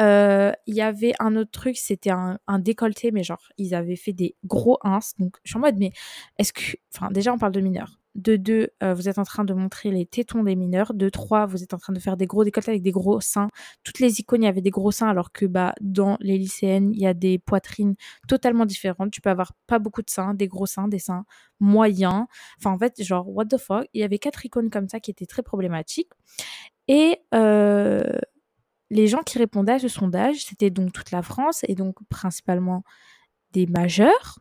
Euh, 0.00 0.52
il 0.68 0.74
y 0.76 0.80
avait 0.80 1.14
un 1.18 1.34
autre 1.34 1.50
truc, 1.50 1.76
c'était 1.76 2.10
un, 2.10 2.38
décolleté, 2.60 3.10
mais 3.10 3.24
genre, 3.24 3.42
ils 3.58 3.74
avaient 3.74 3.96
fait 3.96 4.12
des 4.12 4.36
gros 4.44 4.78
ins. 4.84 5.00
Donc, 5.18 5.36
je 5.42 5.50
suis 5.50 5.58
en 5.58 5.60
mode, 5.60 5.76
mais 5.78 5.90
est-ce 6.38 6.52
que. 6.52 6.76
Enfin, 6.94 7.10
déjà, 7.10 7.32
on 7.32 7.38
parle 7.38 7.52
de 7.52 7.60
mineurs. 7.60 7.98
De 8.14 8.36
deux, 8.36 8.68
euh, 8.84 8.94
vous 8.94 9.08
êtes 9.08 9.18
en 9.18 9.24
train 9.24 9.44
de 9.44 9.52
montrer 9.52 9.90
les 9.90 10.06
tétons 10.06 10.44
des 10.44 10.54
mineurs. 10.54 10.94
De 10.94 11.08
trois, 11.08 11.46
vous 11.46 11.64
êtes 11.64 11.74
en 11.74 11.78
train 11.78 11.92
de 11.92 11.98
faire 11.98 12.16
des 12.16 12.26
gros 12.26 12.44
décolletés 12.44 12.70
avec 12.70 12.82
des 12.82 12.92
gros 12.92 13.20
seins. 13.20 13.48
Toutes 13.82 13.98
les 13.98 14.20
icônes, 14.20 14.42
il 14.42 14.46
y 14.46 14.48
avait 14.48 14.60
des 14.60 14.70
gros 14.70 14.92
seins, 14.92 15.08
alors 15.08 15.32
que 15.32 15.44
bah, 15.46 15.74
dans 15.80 16.16
les 16.20 16.38
lycéennes, 16.38 16.92
il 16.92 17.00
y 17.00 17.06
a 17.08 17.14
des 17.14 17.40
poitrines 17.40 17.96
totalement 18.28 18.66
différentes. 18.66 19.10
Tu 19.10 19.20
peux 19.20 19.30
avoir 19.30 19.52
pas 19.66 19.80
beaucoup 19.80 20.02
de 20.02 20.10
seins, 20.10 20.34
des 20.34 20.46
gros 20.46 20.66
seins, 20.66 20.86
des 20.86 21.00
seins 21.00 21.24
moyens. 21.58 22.26
Enfin, 22.60 22.70
en 22.70 22.78
fait, 22.78 23.02
genre, 23.02 23.28
what 23.28 23.46
the 23.46 23.58
fuck? 23.58 23.88
Il 23.92 24.00
y 24.00 24.04
avait 24.04 24.18
quatre 24.20 24.46
icônes 24.46 24.70
comme 24.70 24.88
ça 24.88 25.00
qui 25.00 25.10
étaient 25.10 25.26
très 25.26 25.42
problématiques. 25.42 26.10
Et 26.88 27.18
euh, 27.34 28.02
les 28.91 29.07
gens 29.07 29.23
qui 29.23 29.38
répondaient 29.38 29.73
à 29.73 29.79
ce 29.79 29.88
sondage, 29.88 30.45
c'était 30.45 30.71
donc 30.71 30.93
toute 30.93 31.11
la 31.11 31.23
France 31.23 31.64
et 31.69 31.75
donc 31.75 31.97
principalement 32.09 32.85
des 33.53 33.67
majeurs. 33.67 34.41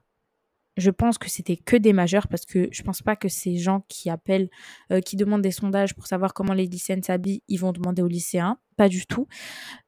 Je 0.75 0.89
pense 0.89 1.19
que 1.19 1.29
c'était 1.29 1.57
que 1.57 1.75
des 1.75 1.93
majeurs 1.93 2.27
parce 2.27 2.45
que 2.45 2.67
je 2.71 2.81
pense 2.81 3.03
pas 3.03 3.15
que 3.15 3.29
ces 3.29 3.57
gens 3.57 3.85
qui 3.87 4.09
appellent, 4.09 4.49
euh, 4.91 5.01
qui 5.01 5.15
demandent 5.15 5.43
des 5.43 5.51
sondages 5.51 5.93
pour 5.93 6.07
savoir 6.07 6.33
comment 6.33 6.53
les 6.53 6.65
lycéennes 6.65 7.03
s'habillent, 7.03 7.43
ils 7.47 7.57
vont 7.57 7.73
demander 7.73 8.01
aux 8.01 8.07
lycéens. 8.07 8.57
Pas 8.75 8.89
du 8.89 9.05
tout. 9.05 9.27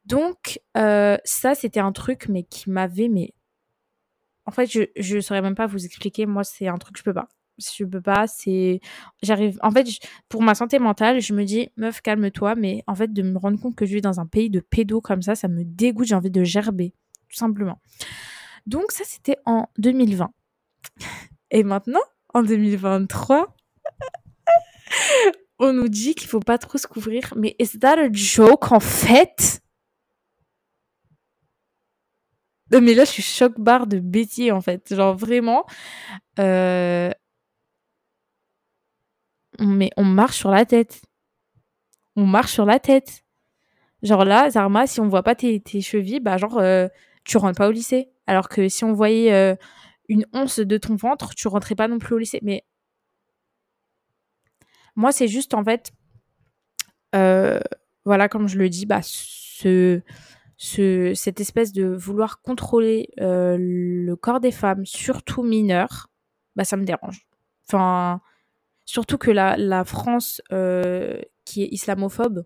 Donc, 0.05 0.59
euh, 0.77 1.17
ça, 1.23 1.55
c'était 1.55 1.79
un 1.79 1.91
truc, 1.91 2.27
mais 2.29 2.43
qui 2.43 2.69
m'avait, 2.69 3.09
mais. 3.09 3.33
En 4.45 4.51
fait, 4.51 4.67
je, 4.71 4.83
je 4.95 5.19
saurais 5.19 5.41
même 5.41 5.55
pas 5.55 5.65
vous 5.65 5.85
expliquer. 5.85 6.27
Moi, 6.27 6.43
c'est 6.43 6.67
un 6.67 6.77
truc 6.77 6.93
que 6.95 6.99
je 6.99 7.03
peux 7.03 7.15
pas 7.15 7.27
je 7.57 7.85
peux 7.85 8.01
pas 8.01 8.27
c'est 8.27 8.79
j'arrive 9.23 9.57
en 9.61 9.71
fait 9.71 9.87
pour 10.29 10.41
ma 10.41 10.55
santé 10.55 10.79
mentale 10.79 11.21
je 11.21 11.33
me 11.33 11.43
dis 11.43 11.69
meuf 11.77 12.01
calme-toi 12.01 12.55
mais 12.55 12.83
en 12.87 12.95
fait 12.95 13.13
de 13.13 13.21
me 13.21 13.37
rendre 13.37 13.59
compte 13.59 13.75
que 13.75 13.85
je 13.85 13.95
vis 13.95 14.01
dans 14.01 14.19
un 14.19 14.25
pays 14.25 14.49
de 14.49 14.59
pédos 14.59 15.01
comme 15.01 15.21
ça 15.21 15.35
ça 15.35 15.47
me 15.47 15.63
dégoûte 15.63 16.07
j'ai 16.07 16.15
envie 16.15 16.31
de 16.31 16.43
gerber 16.43 16.93
tout 17.29 17.37
simplement. 17.37 17.81
Donc 18.65 18.91
ça 18.91 19.03
c'était 19.05 19.37
en 19.45 19.67
2020 19.77 20.29
et 21.51 21.63
maintenant 21.63 22.01
en 22.33 22.43
2023 22.43 23.55
on 25.59 25.73
nous 25.73 25.87
dit 25.87 26.15
qu'il 26.15 26.27
faut 26.27 26.39
pas 26.39 26.57
trop 26.57 26.77
se 26.77 26.87
couvrir 26.87 27.33
mais 27.35 27.55
is 27.59 27.79
that 27.79 27.99
a 27.99 28.09
joke 28.11 28.71
en 28.71 28.79
fait? 28.79 29.61
Mais 32.71 32.93
là 32.93 33.05
je 33.05 33.11
suis 33.11 33.23
choc 33.23 33.53
barre 33.59 33.87
de 33.87 33.99
bêtises 33.99 34.51
en 34.51 34.59
fait. 34.59 34.93
Genre 34.93 35.15
vraiment 35.15 35.65
euh, 36.39 37.09
mais 39.59 39.91
on 39.97 40.03
marche 40.03 40.37
sur 40.37 40.51
la 40.51 40.65
tête. 40.65 41.01
On 42.15 42.25
marche 42.25 42.53
sur 42.53 42.65
la 42.65 42.79
tête. 42.79 43.23
Genre 44.03 44.25
là, 44.25 44.49
Zarma, 44.49 44.87
si 44.87 44.99
on 44.99 45.07
voit 45.07 45.23
pas 45.23 45.35
tes, 45.35 45.61
chevilles, 45.81 46.19
bah 46.19 46.37
genre, 46.37 46.59
euh, 46.59 46.87
tu 47.23 47.37
rentres 47.37 47.57
pas 47.57 47.67
au 47.67 47.71
lycée. 47.71 48.09
Alors 48.27 48.49
que 48.49 48.69
si 48.69 48.83
on 48.83 48.93
voyait 48.93 49.33
euh, 49.33 49.55
une 50.09 50.25
once 50.33 50.59
de 50.59 50.77
ton 50.77 50.95
ventre, 50.95 51.33
tu 51.35 51.47
rentrais 51.47 51.75
pas 51.75 51.87
non 51.87 51.99
plus 51.99 52.15
au 52.15 52.17
lycée. 52.17 52.39
Mais 52.43 52.63
moi, 54.95 55.11
c'est 55.11 55.27
juste 55.27 55.53
en 55.53 55.63
fait, 55.63 55.91
euh, 57.15 57.59
voilà, 58.05 58.29
comme 58.29 58.47
je 58.47 58.57
le 58.57 58.69
dis, 58.69 58.85
bah, 58.85 59.01
ce, 59.01 60.01
ce, 60.57 61.13
cette 61.15 61.41
espèce 61.41 61.73
de 61.73 61.85
vouloir 61.85 62.41
contrôler 62.41 63.09
le 63.17 64.13
corps 64.15 64.39
des 64.39 64.51
femmes, 64.51 64.85
surtout 64.85 65.43
mineures, 65.43 66.07
bah, 66.55 66.63
ça 66.63 66.77
me 66.77 66.85
dérange. 66.85 67.25
Enfin, 67.67 68.21
Surtout 68.85 69.17
que 69.17 69.31
la, 69.31 69.83
France, 69.83 70.41
euh, 70.51 71.19
qui 71.43 71.63
est 71.63 71.69
islamophobe, 71.71 72.45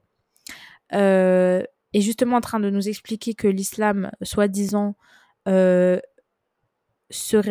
euh, 0.94 1.64
est 1.94 2.02
justement 2.02 2.38
en 2.38 2.42
train 2.42 2.62
de 2.62 2.70
nous 2.70 2.88
expliquer 2.88 3.34
que 3.34 3.48
l'islam, 3.48 4.12
soi-disant, 4.22 4.96
euh, 5.48 6.00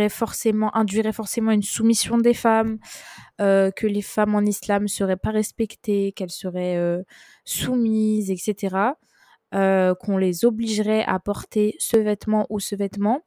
forcément 0.08 0.74
induirait 0.74 1.12
forcément 1.12 1.50
une 1.50 1.62
soumission 1.62 2.16
des 2.16 2.34
femmes, 2.34 2.78
que 3.38 3.86
les 3.86 4.02
femmes 4.02 4.34
en 4.34 4.40
islam 4.42 4.88
seraient 4.88 5.16
pas 5.16 5.30
respectées, 5.30 6.12
qu'elles 6.12 6.30
seraient 6.30 7.04
soumises, 7.44 8.30
etc. 8.30 8.76
Qu'on 9.52 10.16
les 10.16 10.44
obligerait 10.44 11.04
à 11.04 11.18
porter 11.18 11.74
ce 11.80 11.96
vêtement 11.96 12.46
ou 12.50 12.60
ce 12.60 12.76
vêtement, 12.76 13.22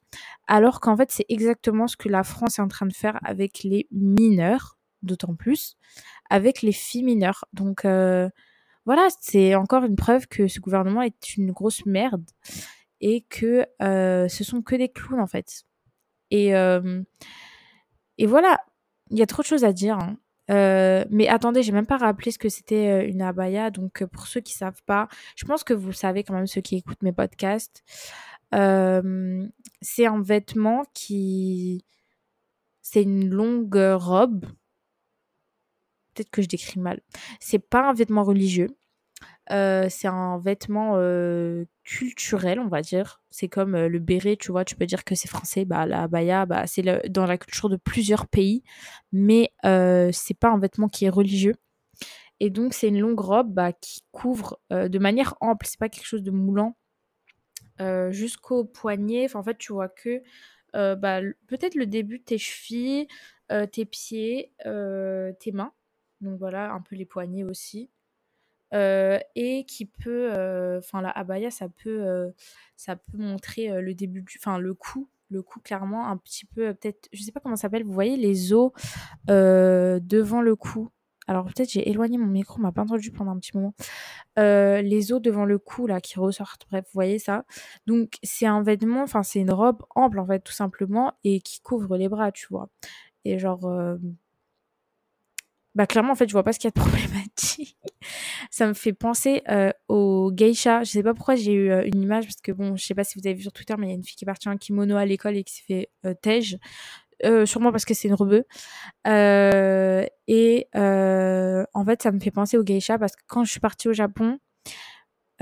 alors 0.47 0.79
qu'en 0.79 0.95
fait 0.95 1.11
c'est 1.11 1.25
exactement 1.27 1.87
ce 1.87 1.97
que 1.97 2.07
la 2.09 2.23
France 2.23 2.59
est 2.59 2.61
en 2.61 2.69
train 2.69 2.85
de 2.85 2.93
faire 2.93 3.19
avec 3.23 3.63
les 3.63 3.87
mineurs, 3.91 4.77
d'autant 5.03 5.35
plus, 5.35 5.77
avec 6.29 6.61
les 6.61 6.71
filles 6.71 7.03
mineures. 7.03 7.45
Donc 7.53 7.85
euh, 7.85 8.29
voilà, 8.85 9.07
c'est 9.19 9.55
encore 9.55 9.83
une 9.83 9.95
preuve 9.95 10.27
que 10.27 10.47
ce 10.47 10.59
gouvernement 10.59 11.01
est 11.01 11.37
une 11.37 11.51
grosse 11.51 11.85
merde 11.85 12.25
et 12.99 13.21
que 13.29 13.65
euh, 13.81 14.27
ce 14.27 14.43
sont 14.43 14.61
que 14.61 14.75
des 14.75 14.89
clowns 14.89 15.21
en 15.21 15.27
fait. 15.27 15.63
Et, 16.29 16.55
euh, 16.55 17.01
et 18.17 18.25
voilà, 18.25 18.57
il 19.09 19.17
y 19.17 19.21
a 19.21 19.27
trop 19.27 19.41
de 19.41 19.47
choses 19.47 19.65
à 19.65 19.73
dire. 19.73 19.97
Hein. 19.99 20.17
mais 21.09 21.27
attendez, 21.27 21.63
j'ai 21.63 21.71
même 21.71 21.85
pas 21.85 21.97
rappelé 21.97 22.31
ce 22.31 22.39
que 22.39 22.49
c'était 22.49 23.07
une 23.09 23.21
abaya. 23.21 23.71
Donc 23.71 24.03
pour 24.05 24.27
ceux 24.27 24.41
qui 24.41 24.53
savent 24.53 24.81
pas, 24.85 25.07
je 25.35 25.45
pense 25.45 25.63
que 25.63 25.73
vous 25.73 25.93
savez 25.93 26.23
quand 26.23 26.33
même 26.33 26.47
ceux 26.47 26.61
qui 26.61 26.77
écoutent 26.77 27.03
mes 27.03 27.13
podcasts. 27.13 27.83
c'est 28.53 30.05
un 30.05 30.21
vêtement 30.21 30.83
qui, 30.93 31.85
c'est 32.81 33.03
une 33.03 33.29
longue 33.29 33.79
robe 33.95 34.45
peut-être 36.13 36.29
que 36.29 36.41
je 36.41 36.47
décris 36.47 36.79
mal. 36.79 37.01
C'est 37.39 37.59
pas 37.59 37.89
un 37.89 37.93
vêtement 37.93 38.23
religieux. 38.23 38.67
Euh, 39.51 39.87
c'est 39.89 40.07
un 40.07 40.37
vêtement 40.37 40.93
euh, 40.95 41.65
culturel, 41.83 42.59
on 42.59 42.67
va 42.67 42.81
dire. 42.81 43.21
C'est 43.31 43.49
comme 43.49 43.75
euh, 43.75 43.89
le 43.89 43.99
béret, 43.99 44.37
tu 44.37 44.51
vois, 44.51 44.63
tu 44.63 44.75
peux 44.75 44.85
dire 44.85 45.03
que 45.03 45.15
c'est 45.15 45.27
français. 45.27 45.65
Bah, 45.65 45.85
la 45.85 46.07
baya, 46.07 46.45
bah, 46.45 46.67
c'est 46.67 46.83
dans 47.09 47.25
la 47.25 47.37
culture 47.37 47.69
de 47.69 47.75
plusieurs 47.75 48.27
pays, 48.27 48.63
mais 49.11 49.51
c'est 49.63 50.37
pas 50.39 50.49
un 50.49 50.59
vêtement 50.59 50.87
qui 50.87 51.05
est 51.05 51.09
religieux. 51.09 51.55
Et 52.39 52.49
donc, 52.49 52.73
c'est 52.73 52.87
une 52.87 52.99
longue 52.99 53.19
robe 53.19 53.53
bah, 53.53 53.73
qui 53.73 54.03
couvre 54.11 54.59
de 54.71 54.99
manière 54.99 55.35
ample, 55.41 55.65
c'est 55.67 55.79
pas 55.79 55.89
quelque 55.89 56.07
chose 56.07 56.23
de 56.23 56.31
moulant, 56.31 56.75
jusqu'au 58.09 58.63
poignet. 58.63 59.35
En 59.35 59.43
fait, 59.43 59.57
tu 59.57 59.73
vois 59.73 59.89
que 59.89 60.21
bah, 60.73 61.21
peut-être 61.47 61.75
le 61.75 61.85
début 61.85 62.19
de 62.19 62.23
tes 62.23 62.37
chevilles, 62.37 63.07
tes 63.71 63.85
pieds, 63.85 64.53
tes 64.63 65.51
mains 65.51 65.73
donc 66.21 66.39
voilà, 66.39 66.71
un 66.71 66.81
peu 66.81 66.95
les 66.95 67.05
poignets 67.05 67.43
aussi. 67.43 67.89
Euh, 68.73 69.19
et 69.35 69.65
qui 69.65 69.85
peut, 69.85 70.29
euh, 70.33 70.79
enfin 70.79 71.01
la 71.01 71.09
abaya, 71.09 71.51
ça 71.51 71.67
peut, 71.67 72.01
euh, 72.03 72.31
montrer 73.13 73.81
le 73.81 73.93
début, 73.93 74.25
enfin 74.39 74.59
le 74.59 74.73
cou, 74.73 75.09
le 75.29 75.41
cou 75.41 75.59
clairement 75.59 76.07
un 76.07 76.17
petit 76.17 76.45
peu, 76.45 76.73
peut-être, 76.73 77.09
je 77.11 77.21
sais 77.21 77.31
pas 77.33 77.41
comment 77.41 77.57
ça 77.57 77.63
s'appelle, 77.63 77.83
vous 77.83 77.91
voyez 77.91 78.15
les 78.17 78.53
os 78.53 78.71
devant 79.27 80.41
le 80.41 80.55
cou. 80.55 80.89
Alors 81.27 81.45
peut-être 81.45 81.69
j'ai 81.71 81.89
éloigné 81.89 82.17
mon 82.17 82.27
micro, 82.27 82.59
on 82.59 82.61
m'a 82.61 82.71
pas 82.71 82.81
entendu 82.81 83.11
pendant 83.11 83.31
un 83.31 83.39
petit 83.39 83.55
moment. 83.55 83.73
les 84.37 85.11
os 85.11 85.21
devant 85.21 85.45
le 85.45 85.59
cou 85.59 85.87
là 85.87 85.99
qui 86.01 86.17
ressortent, 86.19 86.65
bref, 86.69 86.85
vous 86.85 86.91
voyez 86.93 87.19
ça. 87.19 87.45
Donc 87.87 88.17
c'est 88.23 88.45
un 88.47 88.63
vêtement, 88.63 89.03
enfin 89.03 89.23
c'est 89.23 89.39
une 89.39 89.51
robe 89.51 89.83
ample 89.95 90.19
en 90.19 90.25
fait 90.27 90.39
tout 90.39 90.53
simplement 90.53 91.13
et 91.25 91.41
qui 91.41 91.61
couvre 91.61 91.97
les 91.97 92.09
bras, 92.09 92.31
tu 92.31 92.47
vois. 92.49 92.69
Et 93.25 93.37
genre 93.39 93.65
bah 95.75 95.87
clairement 95.87 96.13
en 96.13 96.15
fait 96.15 96.27
je 96.27 96.33
vois 96.33 96.43
pas 96.43 96.53
ce 96.53 96.59
qu'il 96.59 96.69
y 96.69 96.73
a 96.79 96.81
de 96.81 96.89
problématique. 96.89 97.77
Ça 98.49 98.67
me 98.67 98.73
fait 98.73 98.93
penser 98.93 99.41
euh, 99.49 99.71
au 99.87 100.31
geisha. 100.31 100.83
Je 100.83 100.91
sais 100.91 101.03
pas 101.03 101.13
pourquoi 101.13 101.35
j'ai 101.35 101.53
eu 101.53 101.71
euh, 101.71 101.83
une 101.85 102.01
image 102.01 102.25
parce 102.25 102.41
que 102.41 102.51
bon 102.51 102.75
je 102.75 102.85
sais 102.85 102.95
pas 102.95 103.03
si 103.03 103.19
vous 103.19 103.27
avez 103.27 103.35
vu 103.35 103.43
sur 103.43 103.53
Twitter 103.53 103.75
mais 103.77 103.87
il 103.87 103.89
y 103.89 103.93
a 103.93 103.95
une 103.95 104.03
fille 104.03 104.15
qui 104.15 104.25
est 104.25 104.27
partie 104.27 104.49
en 104.49 104.57
kimono 104.57 104.97
à 104.97 105.05
l'école 105.05 105.37
et 105.37 105.43
qui 105.43 105.55
s'est 105.55 105.63
fait 105.67 105.89
euh, 106.05 106.13
tège 106.13 106.57
euh, 107.23 107.45
sûrement 107.45 107.71
parce 107.71 107.85
que 107.85 107.93
c'est 107.93 108.07
une 108.07 108.15
rebeu 108.15 108.45
euh, 109.07 110.05
et 110.27 110.67
en 110.73 111.85
fait 111.85 112.01
ça 112.01 112.11
me 112.11 112.19
fait 112.19 112.31
penser 112.31 112.57
au 112.57 112.63
geisha 112.63 112.97
parce 112.97 113.15
que 113.15 113.21
quand 113.27 113.43
je 113.43 113.51
suis 113.51 113.59
partie 113.59 113.87
au 113.87 113.93
Japon 113.93 114.39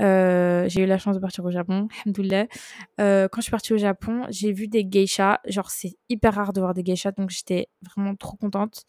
j'ai 0.00 0.82
eu 0.82 0.86
la 0.86 0.98
chance 0.98 1.14
de 1.14 1.20
partir 1.20 1.44
au 1.44 1.50
Japon, 1.50 1.88
alhamdoulilah. 2.04 2.46
Euh, 3.00 3.28
quand 3.28 3.40
je 3.40 3.44
suis 3.44 3.50
partie 3.50 3.72
au 3.72 3.78
Japon, 3.78 4.26
j'ai 4.30 4.52
vu 4.52 4.68
des 4.68 4.84
geishas. 4.84 5.40
Genre, 5.46 5.70
c'est 5.70 5.96
hyper 6.08 6.34
rare 6.34 6.52
de 6.52 6.60
voir 6.60 6.74
des 6.74 6.82
geishas, 6.82 7.12
donc 7.12 7.30
j'étais 7.30 7.68
vraiment 7.82 8.14
trop 8.16 8.36
contente. 8.36 8.84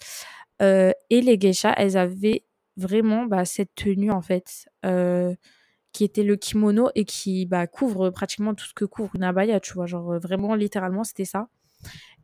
Euh, 0.61 0.91
et 1.09 1.21
les 1.21 1.37
geishas, 1.37 1.73
elles 1.77 1.97
avaient 1.97 2.45
vraiment 2.77 3.25
bah, 3.25 3.45
cette 3.45 3.75
tenue 3.75 4.11
en 4.11 4.21
fait 4.21 4.69
qui 5.93 6.05
était 6.05 6.23
le 6.23 6.37
kimono 6.37 6.89
et 6.95 7.03
qui 7.03 7.45
bah, 7.45 7.67
couvre 7.67 8.11
pratiquement 8.11 8.53
tout 8.55 8.65
ce 8.65 8.73
que 8.73 8.85
couvre 8.85 9.13
une 9.15 9.23
abaya, 9.23 9.59
tu 9.59 9.73
vois. 9.73 9.87
Genre, 9.87 10.19
vraiment, 10.19 10.55
littéralement, 10.55 11.03
c'était 11.03 11.25
ça. 11.25 11.49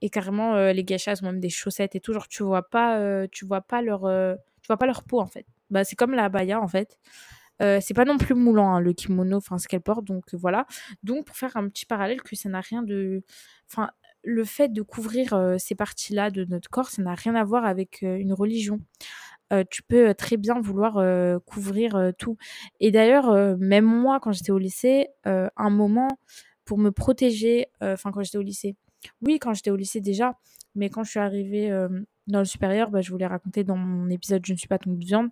Et 0.02 0.10
carrément, 0.10 0.56
les 0.72 0.86
geishas 0.86 1.20
ont 1.22 1.26
même 1.26 1.42
des 1.42 1.50
chaussettes 1.50 1.96
et 1.96 2.00
tout. 2.00 2.14
Genre, 2.14 2.30
tu 2.30 2.44
vois 2.44 2.70
pas, 2.70 3.28
tu 3.28 3.46
vois 3.46 3.60
pas 3.60 3.82
leur, 3.82 4.04
tu 4.62 4.68
vois 4.68 4.78
pas 4.78 4.86
leur 4.86 5.04
peau, 5.04 5.20
en 5.20 5.26
fait. 5.26 5.46
Bah, 5.70 5.84
c'est 5.84 5.98
comme 5.98 6.14
la 6.14 6.26
abaya, 6.26 6.62
en 6.62 6.68
fait. 6.70 6.98
C'est 7.60 7.94
pas 7.94 8.06
non 8.06 8.18
plus 8.18 8.36
moulant, 8.36 8.76
hein, 8.76 8.80
le 8.80 8.94
kimono, 8.94 9.38
enfin, 9.38 9.58
ce 9.58 9.68
qu'elle 9.68 9.82
porte. 9.82 10.06
Donc, 10.06 10.34
voilà. 10.34 10.66
Donc, 11.04 11.26
pour 11.26 11.36
faire 11.36 11.56
un 11.58 11.68
petit 11.70 11.86
parallèle, 11.86 12.22
que 12.22 12.36
ça 12.36 12.50
n'a 12.50 12.62
rien 12.62 12.84
de. 12.84 13.24
Enfin, 13.72 13.90
le 14.24 14.44
fait 14.44 14.74
de 14.74 14.82
couvrir 14.82 15.56
ces 15.58 15.76
parties-là 15.76 16.32
de 16.32 16.46
notre 16.46 16.70
corps, 16.70 16.90
ça 16.90 17.02
n'a 17.02 17.16
rien 17.16 17.36
à 17.36 17.44
voir 17.44 17.66
avec 17.66 18.02
une 18.02 18.34
religion. 18.34 18.80
tu 19.70 19.84
peux 19.84 20.14
très 20.14 20.38
bien 20.38 20.60
vouloir 20.60 21.02
couvrir 21.46 22.12
tout. 22.18 22.38
Et 22.80 22.92
d'ailleurs, 22.92 23.58
même 23.58 23.86
moi, 23.86 24.20
quand 24.20 24.32
j'étais 24.32 24.52
au 24.52 24.58
lycée, 24.58 25.08
un 25.24 25.70
moment 25.70 26.10
pour 26.66 26.78
me 26.78 26.92
protéger, 26.92 27.68
enfin 27.82 28.12
quand 28.12 28.24
j'étais 28.24 28.38
au 28.38 28.42
lycée, 28.42 28.76
oui, 29.22 29.40
quand 29.40 29.54
j'étais 29.54 29.72
au 29.72 29.76
lycée 29.78 30.02
déjà, 30.02 30.38
mais 30.76 30.90
quand 30.90 31.04
je 31.04 31.12
suis 31.12 31.20
arrivée 31.20 31.70
dans 32.28 32.40
le 32.40 32.46
supérieur, 32.46 32.90
bah, 32.92 33.02
je 33.02 33.12
voulais 33.12 33.28
raconter 33.28 33.64
dans 33.64 33.78
mon 33.78 34.10
épisode 34.10 34.46
Je 34.46 34.54
ne 34.54 34.58
suis 34.58 34.68
pas 34.68 34.80
ton 34.80 34.92
de 34.92 35.06
viande. 35.06 35.30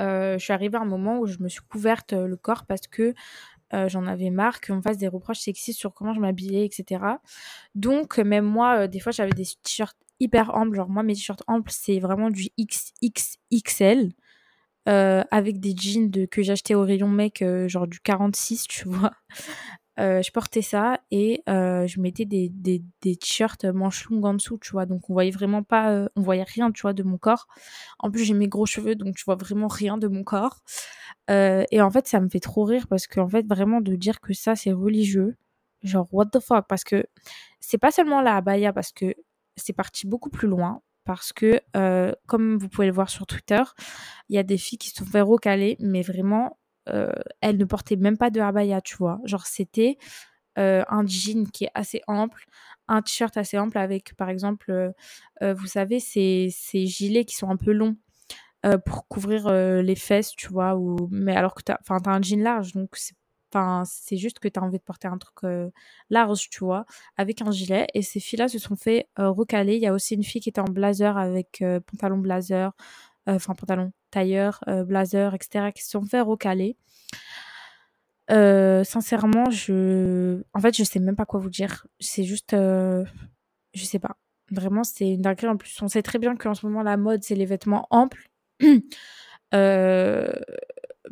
Je 0.00 0.38
suis 0.38 0.52
arrivée 0.52 0.78
à 0.78 0.80
un 0.80 0.86
moment 0.86 1.20
où 1.20 1.26
je 1.26 1.38
me 1.40 1.48
suis 1.48 1.60
couverte 1.62 2.12
le 2.12 2.36
corps 2.36 2.66
parce 2.66 2.86
que 2.88 3.14
j'en 3.72 4.06
avais 4.06 4.30
marre 4.30 4.60
qu'on 4.60 4.76
me 4.76 4.82
fasse 4.82 4.98
des 4.98 5.06
reproches 5.08 5.38
sexistes 5.38 5.78
sur 5.78 5.94
comment 5.94 6.14
je 6.14 6.20
m'habillais, 6.20 6.64
etc. 6.64 7.04
Donc, 7.74 8.18
même 8.18 8.44
moi, 8.44 8.88
des 8.88 8.98
fois, 8.98 9.12
j'avais 9.12 9.30
des 9.30 9.44
t-shirts 9.44 9.96
hyper 10.18 10.54
amples. 10.56 10.76
Genre, 10.76 10.88
moi, 10.88 11.02
mes 11.02 11.14
t-shirts 11.14 11.42
amples, 11.46 11.70
c'est 11.72 12.00
vraiment 12.00 12.30
du 12.30 12.48
XXXL. 12.58 14.12
avec 14.86 15.60
des 15.60 15.74
jeans 15.76 16.10
de, 16.10 16.24
que 16.26 16.42
j'achetais 16.42 16.74
au 16.74 16.82
rayon 16.82 17.08
mec, 17.08 17.44
genre 17.66 17.86
du 17.86 18.00
46, 18.00 18.66
tu 18.66 18.88
vois. 18.88 19.12
Je 20.00 20.30
portais 20.32 20.62
ça 20.62 20.98
et 21.10 21.42
je 21.46 22.00
mettais 22.00 22.24
des, 22.24 22.48
des, 22.48 22.82
des 23.02 23.16
t-shirts 23.16 23.64
manches 23.66 24.08
longues 24.08 24.24
en 24.24 24.34
dessous, 24.34 24.58
tu 24.58 24.72
vois. 24.72 24.86
Donc 24.86 25.10
on 25.10 25.12
voyait 25.12 25.30
vraiment 25.30 25.62
pas, 25.62 26.08
on 26.16 26.22
voyait 26.22 26.44
rien, 26.44 26.72
tu 26.72 26.82
vois, 26.82 26.92
de 26.92 27.02
mon 27.02 27.18
corps. 27.18 27.46
En 27.98 28.10
plus, 28.10 28.24
j'ai 28.24 28.34
mes 28.34 28.48
gros 28.48 28.66
cheveux, 28.66 28.94
donc 28.94 29.16
tu 29.16 29.24
vois 29.24 29.36
vraiment 29.36 29.68
rien 29.68 29.98
de 29.98 30.08
mon 30.08 30.24
corps. 30.24 30.60
et 31.28 31.80
en 31.80 31.90
fait, 31.90 32.06
ça 32.08 32.20
me 32.20 32.28
fait 32.28 32.40
trop 32.40 32.64
rire 32.64 32.86
parce 32.88 33.06
qu'en 33.06 33.28
fait, 33.28 33.46
vraiment 33.46 33.80
de 33.80 33.94
dire 33.96 34.20
que 34.20 34.32
ça, 34.32 34.56
c'est 34.56 34.72
religieux, 34.72 35.36
genre, 35.82 36.08
what 36.12 36.26
the 36.26 36.40
fuck? 36.40 36.66
Parce 36.68 36.84
que 36.84 37.04
c'est 37.60 37.78
pas 37.78 37.90
seulement 37.90 38.20
la 38.22 38.36
abaya, 38.36 38.72
parce 38.72 38.92
que 38.92 39.14
c'est 39.56 39.72
parti 39.72 40.06
beaucoup 40.06 40.30
plus 40.30 40.48
loin. 40.48 40.82
Parce 41.04 41.32
que, 41.32 41.60
comme 42.26 42.56
vous 42.58 42.68
pouvez 42.68 42.86
le 42.86 42.92
voir 42.92 43.10
sur 43.10 43.26
Twitter, 43.26 43.62
il 44.28 44.36
y 44.36 44.38
a 44.38 44.42
des 44.42 44.58
filles 44.58 44.78
qui 44.78 44.90
se 44.90 44.96
sont 44.96 45.04
fait 45.04 45.22
recaler, 45.22 45.76
mais 45.80 46.02
vraiment, 46.02 46.46
euh, 46.46 46.59
elle 46.86 47.56
ne 47.56 47.64
portait 47.64 47.96
même 47.96 48.16
pas 48.16 48.30
de 48.30 48.40
abaya, 48.40 48.80
tu 48.80 48.96
vois. 48.96 49.20
Genre, 49.24 49.46
c'était 49.46 49.98
euh, 50.58 50.84
un 50.88 51.06
jean 51.06 51.48
qui 51.50 51.64
est 51.64 51.70
assez 51.74 52.02
ample, 52.06 52.44
un 52.88 53.02
t-shirt 53.02 53.36
assez 53.36 53.58
ample 53.58 53.78
avec, 53.78 54.14
par 54.16 54.28
exemple, 54.28 54.92
euh, 55.42 55.54
vous 55.54 55.66
savez, 55.66 56.00
ces, 56.00 56.48
ces, 56.52 56.86
gilets 56.86 57.24
qui 57.24 57.36
sont 57.36 57.50
un 57.50 57.56
peu 57.56 57.72
longs 57.72 57.96
pour 58.84 59.08
couvrir 59.08 59.50
les 59.50 59.94
fesses, 59.94 60.32
tu 60.36 60.48
vois. 60.48 60.76
Ou... 60.76 61.08
Mais 61.10 61.34
alors 61.34 61.54
que 61.54 61.62
tu 61.62 61.72
as, 61.72 61.80
as, 61.88 62.10
un 62.10 62.20
jean 62.20 62.42
large, 62.42 62.72
donc 62.72 62.90
c'est 62.96 63.14
c'est 63.84 64.16
juste 64.16 64.38
que 64.38 64.46
tu 64.46 64.60
as 64.60 64.62
envie 64.62 64.78
de 64.78 64.82
porter 64.84 65.08
un 65.08 65.18
truc 65.18 65.50
large, 66.08 66.48
tu 66.50 66.62
vois, 66.62 66.86
avec 67.16 67.42
un 67.42 67.50
gilet. 67.50 67.88
Et 67.94 68.02
ces 68.02 68.20
filles-là 68.20 68.46
se 68.46 68.60
sont 68.60 68.76
fait 68.76 69.08
recaler. 69.16 69.74
Il 69.74 69.82
y 69.82 69.88
a 69.88 69.92
aussi 69.92 70.14
une 70.14 70.22
fille 70.22 70.40
qui 70.40 70.50
était 70.50 70.60
en 70.60 70.70
blazer 70.70 71.18
avec 71.18 71.64
pantalon 71.86 72.18
blazer, 72.18 72.72
enfin 73.36 73.54
pantalon 73.54 73.92
tailleur, 74.10 74.60
euh, 74.68 74.84
blazer, 74.84 75.34
etc., 75.34 75.72
qui 75.74 75.84
sont 75.84 76.02
fait 76.02 76.20
recaler. 76.20 76.76
Euh, 78.30 78.84
sincèrement, 78.84 79.50
je, 79.50 80.42
en 80.54 80.60
fait, 80.60 80.76
je 80.76 80.84
sais 80.84 81.00
même 81.00 81.16
pas 81.16 81.26
quoi 81.26 81.40
vous 81.40 81.50
dire. 81.50 81.86
C'est 81.98 82.24
juste, 82.24 82.54
euh, 82.54 83.04
je 83.74 83.84
sais 83.84 83.98
pas. 83.98 84.16
Vraiment, 84.50 84.84
c'est 84.84 85.08
une 85.08 85.22
dinguerie. 85.22 85.48
En 85.48 85.56
plus, 85.56 85.80
on 85.82 85.88
sait 85.88 86.02
très 86.02 86.18
bien 86.18 86.36
qu'en 86.36 86.54
ce 86.54 86.66
moment, 86.66 86.82
la 86.82 86.96
mode, 86.96 87.22
c'est 87.22 87.34
les 87.34 87.46
vêtements 87.46 87.86
amples. 87.90 88.28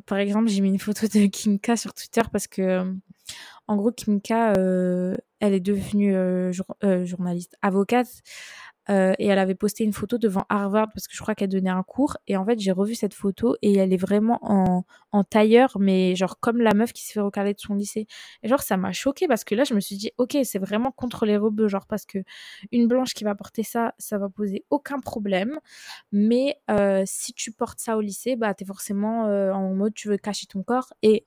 par 0.07 0.19
exemple, 0.19 0.49
j'ai 0.49 0.61
mis 0.61 0.69
une 0.69 0.79
photo 0.79 1.07
de 1.07 1.27
Kimka 1.27 1.77
sur 1.77 1.93
Twitter 1.95 2.23
parce 2.33 2.47
que, 2.47 2.85
en 3.67 3.77
gros, 3.77 3.91
Kimka, 3.93 4.53
elle 5.41 5.55
est 5.55 5.61
devenue 5.61 6.15
journaliste, 7.05 7.57
avocate. 7.63 8.23
Euh, 8.91 9.13
et 9.19 9.27
elle 9.27 9.39
avait 9.39 9.55
posté 9.55 9.85
une 9.85 9.93
photo 9.93 10.19
devant 10.19 10.45
Harvard 10.49 10.89
parce 10.95 11.07
que 11.07 11.15
je 11.15 11.21
crois 11.21 11.35
qu'elle 11.35 11.51
donnait 11.51 11.71
un 11.71 11.83
cours. 11.83 12.17
Et 12.27 12.37
en 12.37 12.45
fait, 12.45 12.59
j'ai 12.59 12.73
revu 12.73 12.95
cette 12.95 13.15
photo 13.15 13.57
et 13.63 13.77
elle 13.77 13.93
est 13.93 13.99
vraiment 13.99 14.39
en, 14.43 14.85
en 15.13 15.25
tailleur, 15.25 15.77
mais 15.79 16.17
genre 16.17 16.41
comme 16.41 16.61
la 16.61 16.75
meuf 16.75 16.93
qui 16.93 17.05
se 17.05 17.13
fait 17.13 17.21
recaler 17.21 17.55
de 17.55 17.61
son 17.61 17.75
lycée. 17.75 18.07
Et 18.43 18.49
genre, 18.49 18.63
ça 18.63 18.77
m'a 18.77 18.93
choqué 18.93 19.29
parce 19.29 19.45
que 19.45 19.55
là, 19.55 19.65
je 19.65 19.75
me 19.75 19.81
suis 19.81 19.97
dit, 19.97 20.11
ok, 20.19 20.39
c'est 20.45 20.59
vraiment 20.59 20.91
contre 20.91 21.27
les 21.27 21.37
rebeux, 21.37 21.69
genre 21.69 21.87
parce 21.87 22.07
que 22.07 22.19
une 22.73 22.89
blanche 22.89 23.15
qui 23.15 23.25
va 23.25 23.35
porter 23.35 23.63
ça, 23.63 23.95
ça 23.99 24.19
va 24.19 24.29
poser 24.29 24.65
aucun 24.71 25.01
problème. 25.01 25.59
Mais 26.13 26.57
euh, 26.71 27.03
si 27.07 27.33
tu 27.33 27.53
portes 27.53 27.81
ça 27.81 27.97
au 27.97 28.01
lycée, 28.01 28.37
bah, 28.37 28.55
t'es 28.55 28.65
forcément 28.65 29.27
euh, 29.27 29.53
en 29.53 29.75
mode 29.75 29.95
tu 29.95 30.09
veux 30.09 30.17
cacher 30.17 30.47
ton 30.47 30.63
corps. 30.63 30.93
Et 31.03 31.27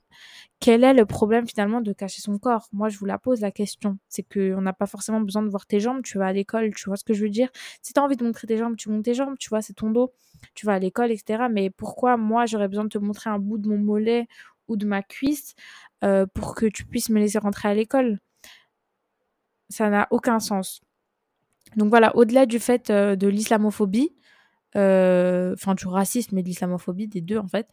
quel 0.62 0.84
est 0.84 0.93
le 0.93 1.08
problème 1.08 1.47
finalement 1.47 1.82
de 1.82 1.91
cacher 1.91 2.21
son 2.21 2.38
corps? 2.38 2.67
Moi, 2.71 2.88
je 2.88 3.00
vous 3.00 3.06
la 3.06 3.17
pose 3.17 3.41
la 3.41 3.50
question. 3.50 3.97
C'est 4.08 4.21
qu'on 4.21 4.62
n'a 4.62 4.74
pas 4.74 4.86
forcément 4.86 5.19
besoin 5.19 5.41
de 5.41 5.50
voir 5.50 5.65
tes 5.65 5.80
jambes. 5.80 6.04
Tu 6.04 6.19
vas 6.19 6.28
à 6.28 6.34
l'école, 6.34 6.71
tu 6.76 6.86
vois 6.86 6.97
ce 6.97 7.04
que 7.04 7.15
je 7.15 7.24
veux 7.24 7.30
dire? 7.30 7.50
Si 7.82 7.93
tu 7.93 8.00
as 8.00 8.04
envie 8.04 8.15
de 8.15 8.24
montrer 8.24 8.45
tes 8.45 8.58
jambes, 8.58 8.76
tu 8.78 8.89
montes 8.89 9.04
tes 9.04 9.15
jambes, 9.15 9.38
tu 9.39 9.50
vois, 9.50 9.63
c'est 9.63 9.74
ton 9.74 9.89
dos. 9.89 10.13
Tu 10.54 10.67
vas 10.67 10.74
à 10.74 10.80
l'école, 10.80 11.12
etc. 11.12 11.50
Mais 11.50 11.71
pourquoi 11.71 12.15
moi, 12.15 12.45
j'aurais 12.45 12.67
besoin 12.67 12.84
de 12.84 12.89
te 12.89 13.00
montrer 13.00 13.32
un 13.32 13.39
bout 13.39 13.58
de 13.58 13.67
mon 13.69 13.80
mollet 13.80 14.28
ou 14.67 14.78
de 14.78 14.86
ma 14.86 15.02
cuisse 15.02 15.56
euh, 16.04 16.28
pour 16.32 16.54
que 16.54 16.67
tu 16.67 16.86
puisses 16.86 17.10
me 17.10 17.19
laisser 17.19 17.39
rentrer 17.39 17.67
à 17.69 17.74
l'école? 17.74 18.19
Ça 19.69 19.89
n'a 19.89 20.08
aucun 20.12 20.39
sens. 20.39 20.82
Donc 21.76 21.89
voilà, 21.89 22.15
au-delà 22.15 22.45
du 22.45 22.60
fait 22.60 22.91
euh, 22.91 23.15
de 23.15 23.28
l'islamophobie, 23.28 24.13
enfin 24.76 25.76
du 25.76 25.88
racisme 25.88 26.38
et 26.38 26.44
de 26.44 26.48
l'islamophobie, 26.48 27.08
des 27.08 27.22
deux 27.22 27.38
en 27.38 27.48
fait, 27.48 27.68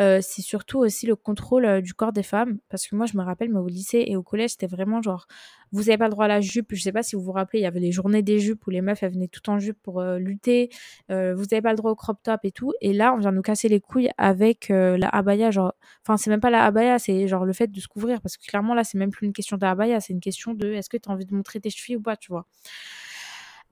euh, 0.00 0.20
c'est 0.22 0.42
surtout 0.42 0.78
aussi 0.78 1.06
le 1.06 1.16
contrôle 1.16 1.64
euh, 1.64 1.80
du 1.80 1.94
corps 1.94 2.12
des 2.12 2.22
femmes. 2.22 2.58
Parce 2.68 2.86
que 2.86 2.96
moi, 2.96 3.06
je 3.06 3.16
me 3.16 3.22
rappelle, 3.22 3.50
mais 3.50 3.58
au 3.58 3.68
lycée 3.68 4.04
et 4.06 4.16
au 4.16 4.22
collège, 4.22 4.50
c'était 4.50 4.66
vraiment 4.66 5.02
genre, 5.02 5.26
vous 5.72 5.84
n'avez 5.84 5.98
pas 5.98 6.06
le 6.06 6.10
droit 6.10 6.26
à 6.26 6.28
la 6.28 6.40
jupe. 6.40 6.68
Je 6.74 6.82
sais 6.82 6.92
pas 6.92 7.02
si 7.02 7.16
vous 7.16 7.22
vous 7.22 7.32
rappelez, 7.32 7.60
il 7.60 7.62
y 7.62 7.66
avait 7.66 7.80
les 7.80 7.92
journées 7.92 8.22
des 8.22 8.38
jupes 8.38 8.66
où 8.66 8.70
les 8.70 8.80
meufs, 8.80 9.02
elles 9.02 9.12
venaient 9.12 9.28
tout 9.28 9.48
en 9.50 9.58
jupe 9.58 9.78
pour 9.82 10.02
lutter. 10.02 10.70
vous 11.08 11.14
n'avez 11.14 11.62
pas 11.62 11.70
le 11.70 11.76
droit 11.76 11.90
au 11.90 11.96
crop 11.96 12.18
top 12.22 12.40
et 12.44 12.52
tout. 12.52 12.72
Et 12.80 12.92
là, 12.92 13.12
on 13.14 13.18
vient 13.18 13.32
nous 13.32 13.42
casser 13.42 13.68
les 13.68 13.80
couilles 13.80 14.10
avec 14.18 14.68
la 14.68 15.08
abaya. 15.08 15.50
Genre, 15.50 15.74
enfin, 16.02 16.16
c'est 16.16 16.30
même 16.30 16.40
pas 16.40 16.50
la 16.50 16.64
abaya, 16.64 16.98
c'est 16.98 17.26
genre 17.28 17.44
le 17.44 17.52
fait 17.52 17.68
de 17.68 17.80
se 17.80 17.88
couvrir. 17.88 18.20
Parce 18.20 18.36
que 18.36 18.46
clairement, 18.46 18.74
là, 18.74 18.84
c'est 18.84 18.98
même 18.98 19.10
plus 19.10 19.26
une 19.26 19.32
question 19.32 19.56
de 19.56 19.66
abaya, 19.66 20.00
c'est 20.00 20.12
une 20.12 20.20
question 20.20 20.54
de 20.54 20.72
est-ce 20.72 20.88
que 20.88 20.96
tu 20.96 21.08
as 21.08 21.12
envie 21.12 21.26
de 21.26 21.34
montrer 21.34 21.60
tes 21.60 21.70
chevilles 21.70 21.96
ou 21.96 22.02
pas, 22.02 22.16
tu 22.16 22.30
vois. 22.30 22.46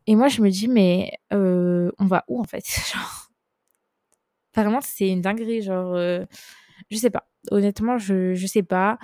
Et 0.07 0.17
moi, 0.17 0.29
je 0.29 0.43
me 0.43 0.51
dis, 0.51 0.69
mais 0.69 1.13
euh, 1.33 1.91
on 1.99 2.07
va 2.07 2.25
où 2.29 2.41
en 2.41 2.45
fait? 2.45 2.65
Genre, 2.93 3.29
Vraiment, 4.55 4.81
c'est 4.83 5.09
une 5.09 5.23
dinguerie. 5.23 5.63
Genre, 5.63 5.95
euh, 5.95 6.25
je 6.91 6.97
sais 6.99 7.11
pas. 7.11 7.29
Honnêtement, 7.51 7.99
je, 7.99 8.35
je 8.35 8.47
sais 8.47 8.63
pas. 8.63 8.99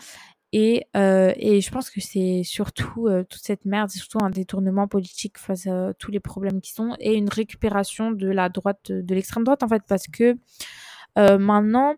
Et, 0.52 0.86
euh, 0.96 1.32
et 1.36 1.60
je 1.60 1.70
pense 1.70 1.90
que 1.90 2.00
c'est 2.00 2.42
surtout 2.44 3.08
toute 3.30 3.42
cette 3.42 3.64
merde, 3.66 3.90
surtout 3.90 4.18
un 4.24 4.30
détournement 4.30 4.88
politique 4.88 5.38
face 5.38 5.66
à 5.66 5.92
tous 5.98 6.10
les 6.10 6.20
problèmes 6.20 6.60
qui 6.62 6.72
sont 6.72 6.96
et 7.00 7.14
une 7.16 7.28
récupération 7.28 8.12
de 8.12 8.28
la 8.28 8.48
droite, 8.48 8.90
de 8.92 9.14
l'extrême 9.14 9.44
droite 9.44 9.62
en 9.62 9.68
fait, 9.68 9.82
parce 9.88 10.06
que 10.08 10.36
maintenant, 11.16 11.96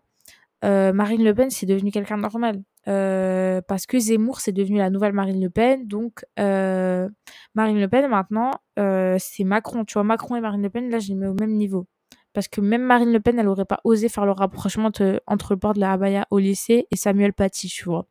Marine 0.63 1.23
Le 1.23 1.33
Pen, 1.33 1.49
c'est 1.49 1.65
devenu 1.65 1.91
quelqu'un 1.91 2.17
de 2.17 2.23
normal. 2.23 2.61
Euh, 2.87 3.61
parce 3.67 3.85
que 3.85 3.99
Zemmour, 3.99 4.39
c'est 4.39 4.51
devenu 4.51 4.77
la 4.77 4.89
nouvelle 4.89 5.13
Marine 5.13 5.41
Le 5.41 5.49
Pen. 5.49 5.87
Donc, 5.87 6.25
euh, 6.39 7.09
Marine 7.55 7.79
Le 7.79 7.87
Pen, 7.87 8.07
maintenant, 8.07 8.51
euh, 8.79 9.17
c'est 9.19 9.43
Macron. 9.43 9.85
Tu 9.85 9.93
vois, 9.93 10.03
Macron 10.03 10.35
et 10.35 10.41
Marine 10.41 10.61
Le 10.63 10.69
Pen, 10.69 10.89
là, 10.89 10.99
je 10.99 11.09
les 11.09 11.15
mets 11.15 11.27
au 11.27 11.35
même 11.35 11.53
niveau. 11.53 11.87
Parce 12.33 12.47
que 12.47 12.61
même 12.61 12.83
Marine 12.83 13.11
Le 13.11 13.19
Pen, 13.19 13.37
elle 13.39 13.47
aurait 13.47 13.65
pas 13.65 13.81
osé 13.83 14.07
faire 14.09 14.25
le 14.25 14.31
rapprochement 14.31 14.89
entre 15.27 15.53
le 15.53 15.59
port 15.59 15.73
de 15.73 15.79
la 15.81 15.91
Abaya 15.91 16.25
au 16.31 16.39
lycée 16.39 16.87
et 16.89 16.95
Samuel 16.95 17.33
Paty, 17.33 17.67
tu 17.67 17.83
vois. 17.85 18.07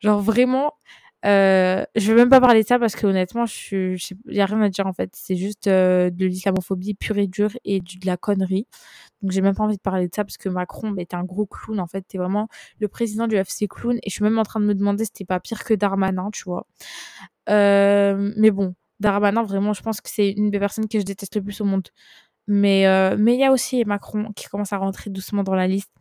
Genre, 0.00 0.20
vraiment, 0.20 0.74
euh, 1.26 1.84
je 1.96 2.12
vais 2.12 2.16
même 2.16 2.28
pas 2.28 2.40
parler 2.40 2.62
de 2.62 2.68
ça 2.68 2.78
parce 2.78 2.94
que 2.94 3.06
honnêtement, 3.06 3.44
je, 3.46 3.96
je 3.96 4.14
y 4.26 4.40
a 4.40 4.46
rien 4.46 4.60
à 4.62 4.68
dire 4.68 4.86
en 4.86 4.92
fait. 4.92 5.10
C'est 5.14 5.36
juste 5.36 5.66
euh, 5.66 6.10
de 6.10 6.26
l'islamophobie 6.26 6.94
pure 6.94 7.18
et 7.18 7.26
dure 7.26 7.50
et 7.64 7.80
de 7.80 8.06
la 8.06 8.16
connerie. 8.16 8.66
Donc 9.22 9.32
j'ai 9.32 9.40
même 9.40 9.54
pas 9.54 9.64
envie 9.64 9.76
de 9.76 9.82
parler 9.82 10.08
de 10.08 10.14
ça 10.14 10.24
parce 10.24 10.36
que 10.36 10.48
Macron, 10.48 10.90
bah, 10.92 11.04
t'es 11.06 11.16
un 11.16 11.24
gros 11.24 11.46
clown 11.46 11.80
en 11.80 11.86
fait. 11.86 12.02
T'es 12.02 12.18
vraiment 12.18 12.48
le 12.80 12.88
président 12.88 13.26
du 13.26 13.42
FC 13.42 13.66
clown 13.68 13.96
et 14.02 14.10
je 14.10 14.14
suis 14.14 14.24
même 14.24 14.38
en 14.38 14.44
train 14.44 14.60
de 14.60 14.66
me 14.66 14.74
demander 14.74 15.04
si 15.04 15.12
t'es 15.12 15.24
pas 15.24 15.40
pire 15.40 15.64
que 15.64 15.74
Darmanin, 15.74 16.30
tu 16.32 16.44
vois. 16.44 16.66
Euh, 17.50 18.32
mais 18.36 18.50
bon, 18.50 18.74
Darmanin, 19.00 19.42
vraiment, 19.42 19.72
je 19.72 19.82
pense 19.82 20.00
que 20.00 20.10
c'est 20.10 20.30
une 20.32 20.50
des 20.50 20.58
personnes 20.60 20.88
que 20.88 20.98
je 21.00 21.04
déteste 21.04 21.36
le 21.36 21.42
plus 21.42 21.60
au 21.60 21.64
monde. 21.64 21.88
Mais 22.48 22.86
euh, 22.88 23.16
mais 23.18 23.34
il 23.34 23.40
y 23.40 23.44
a 23.44 23.52
aussi 23.52 23.84
Macron 23.84 24.32
qui 24.36 24.46
commence 24.48 24.72
à 24.72 24.78
rentrer 24.78 25.10
doucement 25.10 25.44
dans 25.44 25.54
la 25.54 25.68
liste. 25.68 25.92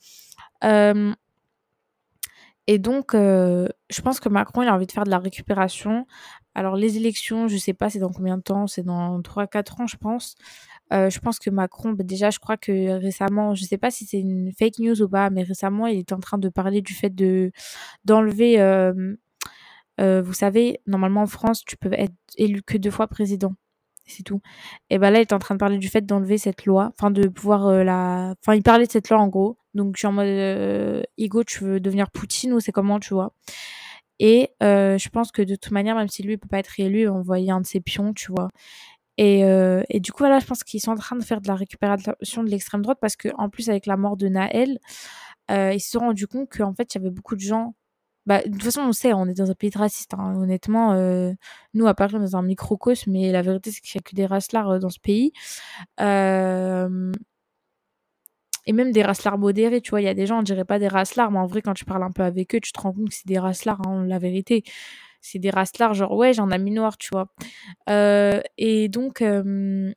Euh, 0.63 1.13
Et 2.69 2.79
donc, 2.79 3.11
je 3.13 4.01
pense 4.03 4.19
que 4.19 4.27
Macron, 4.29 4.61
il 4.61 4.67
a 4.67 4.75
envie 4.75 4.87
de 4.87 4.91
faire 4.91 5.05
de 5.05 5.09
la 5.09 5.19
récupération. 5.19 6.05
Alors, 6.53 6.75
les 6.75 6.97
élections, 6.97 7.47
je 7.47 7.55
sais 7.57 7.73
pas, 7.73 7.89
c'est 7.89 7.99
dans 7.99 8.11
combien 8.11 8.37
de 8.37 8.41
temps? 8.43 8.67
C'est 8.67 8.83
dans 8.83 9.21
3-4 9.21 9.79
ans, 9.81 9.87
je 9.87 9.95
pense. 9.97 10.35
Je 10.91 11.19
pense 11.19 11.39
que 11.39 11.49
Macron, 11.49 11.91
bah, 11.91 12.03
déjà, 12.03 12.29
je 12.29 12.39
crois 12.39 12.57
que 12.57 12.99
récemment, 12.99 13.55
je 13.55 13.63
sais 13.65 13.77
pas 13.77 13.91
si 13.91 14.05
c'est 14.05 14.19
une 14.19 14.51
fake 14.57 14.79
news 14.79 15.01
ou 15.01 15.09
pas, 15.09 15.29
mais 15.29 15.43
récemment, 15.43 15.87
il 15.87 15.99
est 15.99 16.13
en 16.13 16.19
train 16.19 16.37
de 16.37 16.49
parler 16.49 16.81
du 16.81 16.93
fait 16.93 17.13
de 17.13 17.51
d'enlever. 18.05 18.57
vous 19.99 20.33
savez, 20.33 20.79
normalement 20.87 21.21
en 21.23 21.27
France, 21.27 21.63
tu 21.65 21.77
peux 21.77 21.93
être 21.93 22.13
élu 22.37 22.61
que 22.63 22.77
deux 22.77 22.91
fois 22.91 23.07
président 23.07 23.53
c'est 24.07 24.23
tout. 24.23 24.41
Et 24.89 24.97
ben 24.97 25.11
là, 25.11 25.19
il 25.19 25.23
est 25.23 25.33
en 25.33 25.39
train 25.39 25.55
de 25.55 25.59
parler 25.59 25.77
du 25.77 25.89
fait 25.89 26.05
d'enlever 26.05 26.37
cette 26.37 26.65
loi, 26.65 26.91
enfin 26.97 27.11
de 27.11 27.27
pouvoir 27.27 27.83
la, 27.83 28.35
enfin 28.41 28.55
il 28.55 28.63
parlait 28.63 28.87
de 28.87 28.91
cette 28.91 29.09
loi 29.09 29.19
en 29.19 29.27
gros. 29.27 29.57
Donc 29.73 29.95
je 29.95 29.99
suis 29.99 30.07
en 30.07 30.11
mode, 30.11 30.25
euh, 30.25 31.03
tu 31.45 31.63
veux 31.63 31.79
devenir 31.79 32.09
Poutine 32.11 32.53
ou 32.53 32.59
c'est 32.59 32.71
comment, 32.71 32.99
tu 32.99 33.13
vois? 33.13 33.33
Et 34.19 34.49
euh, 34.63 34.97
je 34.97 35.09
pense 35.09 35.31
que 35.31 35.43
de 35.43 35.55
toute 35.55 35.71
manière, 35.71 35.95
même 35.95 36.07
si 36.07 36.23
lui 36.23 36.33
il 36.33 36.37
peut 36.39 36.47
pas 36.47 36.59
être 36.59 36.79
élu, 36.79 37.07
on 37.09 37.21
voyait 37.21 37.51
un 37.51 37.61
de 37.61 37.67
ses 37.67 37.81
pions, 37.81 38.13
tu 38.13 38.31
vois. 38.31 38.49
Et, 39.17 39.43
euh, 39.45 39.83
et 39.89 39.99
du 39.99 40.11
coup, 40.11 40.19
voilà, 40.19 40.39
je 40.39 40.45
pense 40.45 40.63
qu'ils 40.63 40.81
sont 40.81 40.91
en 40.91 40.95
train 40.95 41.15
de 41.15 41.23
faire 41.23 41.41
de 41.41 41.47
la 41.47 41.55
récupération 41.55 42.43
de 42.43 42.49
l'extrême 42.49 42.81
droite 42.83 42.99
parce 43.01 43.15
que 43.15 43.29
en 43.37 43.49
plus 43.49 43.69
avec 43.69 43.85
la 43.87 43.97
mort 43.97 44.17
de 44.17 44.27
Naël, 44.27 44.79
euh, 45.51 45.73
ils 45.73 45.79
se 45.79 45.91
sont 45.91 45.99
rendus 45.99 46.27
compte 46.27 46.49
qu'en 46.55 46.73
fait, 46.73 46.93
il 46.95 46.99
y 46.99 47.01
avait 47.01 47.11
beaucoup 47.11 47.35
de 47.35 47.41
gens 47.41 47.75
bah, 48.27 48.41
de 48.43 48.51
toute 48.51 48.63
façon, 48.63 48.81
on 48.81 48.91
sait, 48.91 49.13
on 49.13 49.25
est 49.27 49.33
dans 49.35 49.49
un 49.51 49.53
pays 49.55 49.71
raciste. 49.73 50.13
Hein. 50.13 50.35
Honnêtement, 50.35 50.91
euh, 50.93 51.31
nous, 51.73 51.87
à 51.87 51.93
Paris, 51.93 52.15
on 52.15 52.19
est 52.19 52.31
dans 52.31 52.37
un 52.37 52.41
microcosme, 52.43 53.11
mais 53.11 53.31
la 53.31 53.41
vérité, 53.41 53.71
c'est 53.71 53.79
qu'il 53.81 53.97
n'y 53.97 54.01
a 54.05 54.09
que 54.09 54.15
des 54.15 54.25
racelards 54.25 54.79
dans 54.79 54.89
ce 54.89 54.99
pays. 54.99 55.31
Et 58.67 58.73
même 58.73 58.91
des 58.91 59.01
racelards 59.01 59.37
modérés, 59.37 59.79
tu 59.81 59.91
vois. 59.91 60.01
Il 60.01 60.03
y 60.03 60.09
a 60.09 60.13
des 60.13 60.27
gens, 60.27 60.39
on 60.39 60.43
dirait 60.43 60.65
pas 60.65 60.77
des 60.77 60.89
racelards, 60.89 61.31
mais 61.31 61.39
en 61.39 61.47
vrai, 61.47 61.61
quand 61.61 61.73
tu 61.73 61.85
parles 61.85 62.03
un 62.03 62.11
peu 62.11 62.23
avec 62.23 62.53
eux, 62.53 62.59
tu 62.59 62.73
te 62.73 62.81
rends 62.81 62.91
compte 62.91 63.09
que 63.09 63.15
c'est 63.15 63.27
des 63.27 63.39
racelards, 63.39 63.81
hein, 63.87 64.05
la 64.05 64.19
vérité. 64.19 64.63
C'est 65.29 65.39
des 65.39 65.49
racelards, 65.49 65.93
genre, 65.93 66.13
ouais, 66.13 66.33
j'ai 66.33 66.39
un 66.39 66.51
ami 66.51 66.71
noir, 66.71 66.97
tu 66.97 67.09
vois. 67.11 67.27
Euh, 67.89 68.39
et 68.57 68.87
donc, 68.87 69.21
euh... 69.21 69.93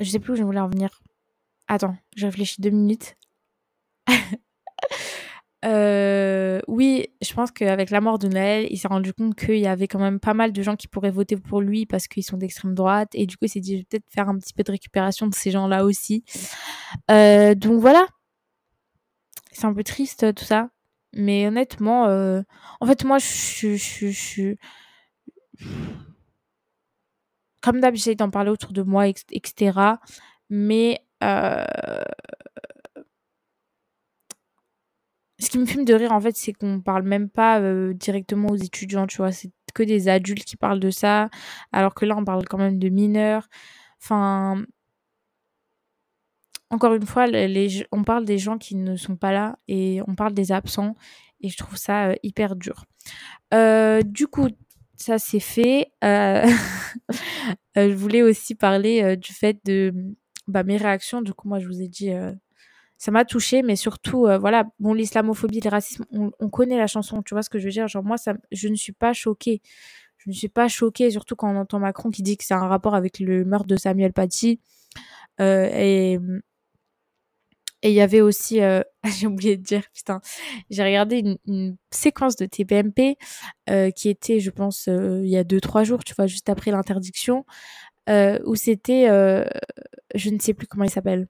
je 0.00 0.10
sais 0.10 0.18
plus 0.18 0.32
où 0.32 0.36
je 0.36 0.42
voulais 0.42 0.60
en 0.60 0.68
venir. 0.68 1.02
Attends, 1.68 1.94
je 2.16 2.24
réfléchis 2.26 2.60
deux 2.60 2.70
minutes. 2.70 3.16
Euh, 5.64 6.60
oui, 6.66 7.06
je 7.24 7.32
pense 7.34 7.52
qu'avec 7.52 7.90
la 7.90 8.00
mort 8.00 8.18
de 8.18 8.26
Naël, 8.26 8.66
il 8.68 8.76
s'est 8.76 8.88
rendu 8.88 9.12
compte 9.12 9.36
qu'il 9.36 9.60
y 9.60 9.68
avait 9.68 9.86
quand 9.86 10.00
même 10.00 10.18
pas 10.18 10.34
mal 10.34 10.52
de 10.52 10.60
gens 10.60 10.74
qui 10.74 10.88
pourraient 10.88 11.12
voter 11.12 11.36
pour 11.36 11.60
lui 11.60 11.86
parce 11.86 12.08
qu'ils 12.08 12.24
sont 12.24 12.36
d'extrême 12.36 12.74
droite. 12.74 13.10
Et 13.14 13.26
du 13.26 13.36
coup, 13.36 13.44
il 13.44 13.48
s'est 13.48 13.60
dit, 13.60 13.74
je 13.74 13.78
vais 13.78 13.84
peut-être 13.84 14.10
faire 14.12 14.28
un 14.28 14.36
petit 14.38 14.54
peu 14.54 14.64
de 14.64 14.72
récupération 14.72 15.28
de 15.28 15.34
ces 15.36 15.52
gens-là 15.52 15.84
aussi. 15.84 16.24
Donc 17.08 17.80
voilà. 17.80 18.08
C'est 19.52 19.66
un 19.66 19.72
peu 19.72 19.84
triste 19.84 20.34
tout 20.34 20.44
ça. 20.44 20.70
Mais 21.14 21.46
honnêtement, 21.46 22.06
euh... 22.06 22.42
en 22.80 22.86
fait, 22.86 23.04
moi, 23.04 23.18
je 23.18 23.76
suis. 23.76 24.58
Comme 27.60 27.80
d'hab, 27.80 27.94
j'essaie 27.94 28.14
d'en 28.14 28.30
parler 28.30 28.50
autour 28.50 28.72
de 28.72 28.82
moi, 28.82 29.08
etc. 29.08 30.00
Mais. 30.50 31.04
Euh 31.22 31.64
ce 35.42 35.50
qui 35.50 35.58
me 35.58 35.66
fume 35.66 35.84
de 35.84 35.94
rire 35.94 36.12
en 36.12 36.20
fait 36.20 36.36
c'est 36.36 36.52
qu'on 36.52 36.80
parle 36.80 37.02
même 37.02 37.28
pas 37.28 37.60
euh, 37.60 37.92
directement 37.94 38.48
aux 38.50 38.56
étudiants 38.56 39.06
tu 39.06 39.16
vois 39.18 39.32
c'est 39.32 39.50
que 39.74 39.82
des 39.82 40.08
adultes 40.08 40.44
qui 40.44 40.56
parlent 40.56 40.80
de 40.80 40.90
ça 40.90 41.30
alors 41.72 41.94
que 41.94 42.04
là 42.04 42.16
on 42.16 42.24
parle 42.24 42.44
quand 42.48 42.58
même 42.58 42.78
de 42.78 42.88
mineurs 42.88 43.48
enfin 44.00 44.64
encore 46.72 46.94
une 46.94 47.06
fois 47.06 47.26
on 47.92 48.02
parle 48.02 48.24
des 48.24 48.38
gens 48.38 48.58
qui 48.58 48.74
ne 48.74 48.96
sont 48.96 49.16
pas 49.16 49.32
là 49.32 49.58
et 49.68 50.00
on 50.08 50.14
parle 50.14 50.34
des 50.34 50.50
absents 50.52 50.94
et 51.40 51.48
je 51.48 51.56
trouve 51.56 51.76
ça 51.76 52.08
euh, 52.08 52.14
hyper 52.22 52.56
dur. 52.56 52.84
Euh, 53.54 54.02
du 54.02 54.26
coup 54.26 54.48
ça 54.96 55.18
c'est 55.18 55.40
fait. 55.40 55.92
Je 57.74 57.94
voulais 57.94 58.22
aussi 58.22 58.54
parler 58.54 59.16
du 59.16 59.32
fait 59.32 59.58
de 59.64 59.92
bah, 60.46 60.62
mes 60.62 60.76
réactions. 60.76 61.22
Du 61.22 61.32
coup 61.34 61.48
moi 61.48 61.58
je 61.58 61.66
vous 61.66 61.80
ai 61.80 61.88
dit 61.88 62.10
ça 63.02 63.10
m'a 63.10 63.24
touché 63.24 63.62
mais 63.62 63.74
surtout 63.74 64.26
euh, 64.26 64.38
voilà 64.38 64.64
bon 64.78 64.94
l'islamophobie 64.94 65.58
le 65.58 65.70
racisme 65.70 66.04
on, 66.12 66.48
connaît 66.48 66.78
la 66.78 66.86
chanson 66.86 67.20
tu 67.22 67.34
vois 67.34 67.42
ce 67.42 67.50
que 67.50 67.58
je 67.58 67.64
veux 67.64 67.72
dire? 67.72 67.88
Genre 67.88 68.04
moi 68.04 68.14
je 68.52 68.68
ne 68.68 68.76
suis 68.76 68.92
pas 68.92 69.12
choquée. 69.12 69.60
Je 70.18 70.30
ne 70.30 70.34
suis 70.34 70.48
pas 70.48 70.68
choquée 70.68 71.10
surtout 71.10 71.34
quand 71.34 71.52
on 71.52 71.58
entend 71.58 71.80
Macron 71.80 72.10
qui 72.10 72.22
dit 72.22 72.36
que 72.36 72.44
c'est 72.44 72.54
un 72.54 72.68
rapport 72.68 72.94
avec 72.94 73.18
le 73.18 73.44
meurtre 73.44 73.66
de 73.66 73.74
Samuel 73.74 74.12
Paty 74.12 74.60
euh, 75.40 75.68
et 75.74 76.20
et 77.82 77.90
il 77.90 77.94
y 77.94 78.00
avait 78.00 78.20
aussi 78.20 78.60
euh, 78.60 78.82
j'ai 79.18 79.26
oublié 79.26 79.56
de 79.56 79.62
dire 79.62 79.82
putain 79.94 80.20
j'ai 80.70 80.84
regardé 80.84 81.36
une, 81.46 81.76
séquence 81.90 82.36
de 82.36 82.46
TPMP 82.46 83.16
qui 83.94 84.08
était 84.08 84.40
je 84.40 84.50
pense 84.50 84.86
il 84.88 85.28
y 85.28 85.36
a 85.36 85.44
deux 85.44 85.60
trois 85.60 85.84
jours 85.84 86.04
tu 86.04 86.14
vois 86.14 86.26
juste 86.26 86.48
après 86.48 86.70
l'interdiction 86.70 87.44
où 88.08 88.54
c'était 88.54 89.06
je 90.14 90.30
ne 90.30 90.38
sais 90.38 90.54
plus 90.54 90.66
comment 90.66 90.84
il 90.84 90.90
s'appelle 90.90 91.26